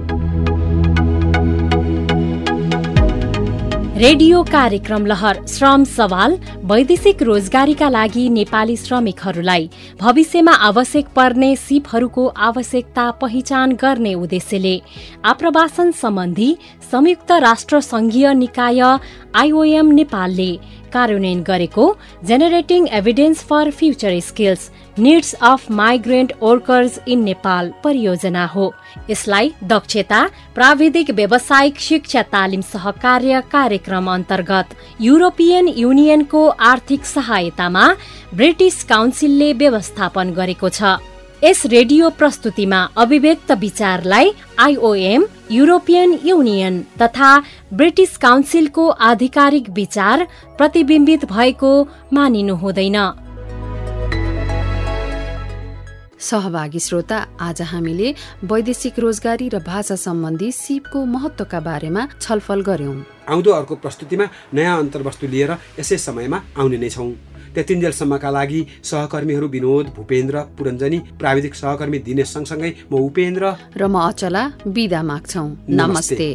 रेडियो 3.97 4.43
कार्यक्रम 4.43 5.07
लहर 5.07 5.39
श्रम 5.47 5.85
सवाल 5.85 6.37
वैदेशिक 6.65 7.23
रोजगारीका 7.23 7.89
लागि 7.89 8.29
नेपाली 8.29 8.77
श्रमिकहरूलाई। 8.77 9.71
भविष्यमा 10.01 10.53
आवश्यक 10.53 11.07
पर्ने 11.09 11.55
सिपहरूको 11.57 12.27
आवश्यकता 12.27 13.11
पहिचान 13.11 13.73
गर्ने 13.73 14.15
उद्देश्यले। 14.15 14.81
आप्रवासन 15.25 15.91
सम्बन्धी 15.93 16.57
संयुक्त 16.93 17.33
राष्ट्र 17.33 17.81
संघीय 17.81 18.33
निकाय 18.35 18.81
आइओएम 19.35 19.93
नेपालले 19.93 20.51
कार्यान्वयन 20.93 21.43
गरेको 21.43 21.85
generating 22.25 22.87
evidence 22.99 23.43
for 23.45 23.71
future 23.71 24.19
skills 24.21 24.71
needs 24.99 25.33
of 25.43 25.71
migrant 25.71 26.33
workers 26.43 26.99
in 27.09 27.23
Nepal 27.25 27.73
परियोजना 27.85 28.45
हो। 28.47 28.73
यसलाई 29.11 29.53
दक्षता 29.65 30.21
प्राविधिक 30.55 31.11
व्यावसायिक 31.11 31.81
शिक्षा 31.81 32.23
तालिम 32.33 32.61
सहकार्य 32.73 33.43
कार्यक्रम 33.53 34.13
अन्तर्गत 34.13 34.77
युरोपियन 35.01 35.69
युनियनको 35.77 36.47
आर्थिक 36.71 37.05
सहायतामा 37.07 37.85
ब्रिटिस 38.35 38.83
काउन्सिलले 38.85 39.53
व्यवस्थापन 39.53 40.33
गरेको 40.33 40.69
छ। 40.71 40.97
यस 41.47 41.61
रेडियो 41.67 42.09
प्रस्तुतिमा 42.11 42.79
अभिव्यक्त 42.99 43.51
विचारलाई 43.59 44.31
आइओएम 44.59 45.25
युरोपियन 45.51 46.17
युनियन 46.25 46.81
तथा 47.03 47.29
ब्रिटिस 47.73 48.17
काउन्सिलको 48.17 48.87
आधिकारिक 49.09 49.69
विचार 49.71 50.27
प्रतिबिम्बित 50.59 51.25
भएको 51.33 51.71
मानिनु 52.13 52.55
हुँदैन। 52.63 52.99
सहभागी 56.21 56.81
श्रोता 56.81 57.19
आज 57.41 57.63
हामीले 57.63 58.15
वैदेशिक 58.45 58.99
रोजगारी 58.99 59.49
र 59.49 59.59
भाषा 59.63 59.97
सम्बन्धी 60.03 60.51
सिपको 60.53 61.05
महत्वका 61.15 61.61
बारेमा 61.61 62.07
छलफल 62.21 62.61
गर्यौं 62.71 62.99
आउँदो 63.29 63.51
अर्को 63.53 63.75
प्रस्तुतिमा 63.87 64.27
नयाँ 64.55 64.79
अन्तर्वस्तु 64.79 65.27
लिएर 65.27 65.57
यसै 65.79 65.99
समयमा 66.01 66.43
आउने 66.59 66.79
नै 66.79 66.91
छौँ। 66.91 67.13
त्यतिन्जेलसम्मका 67.57 68.31
लागि 68.31 68.61
सहकर्मीहरू 68.85 69.47
विनोद 69.49 69.85
भूपेन्द्र 69.97 70.37
पुरञ्जनी 70.59 70.99
प्राविधिक 71.21 71.55
सहकर्मी 71.55 71.99
दिनेश 72.09 72.29
सँगसँगै 72.29 72.71
म 72.93 72.95
उपेन्द्र। 73.09 73.45
र 73.77 73.83
म 73.89 73.97
अचला 74.11 74.43
बिदा 74.69 75.01
माग्छौ। 75.03 75.45
नमस्ते, 75.73 75.81
नमस्ते। 75.81 76.31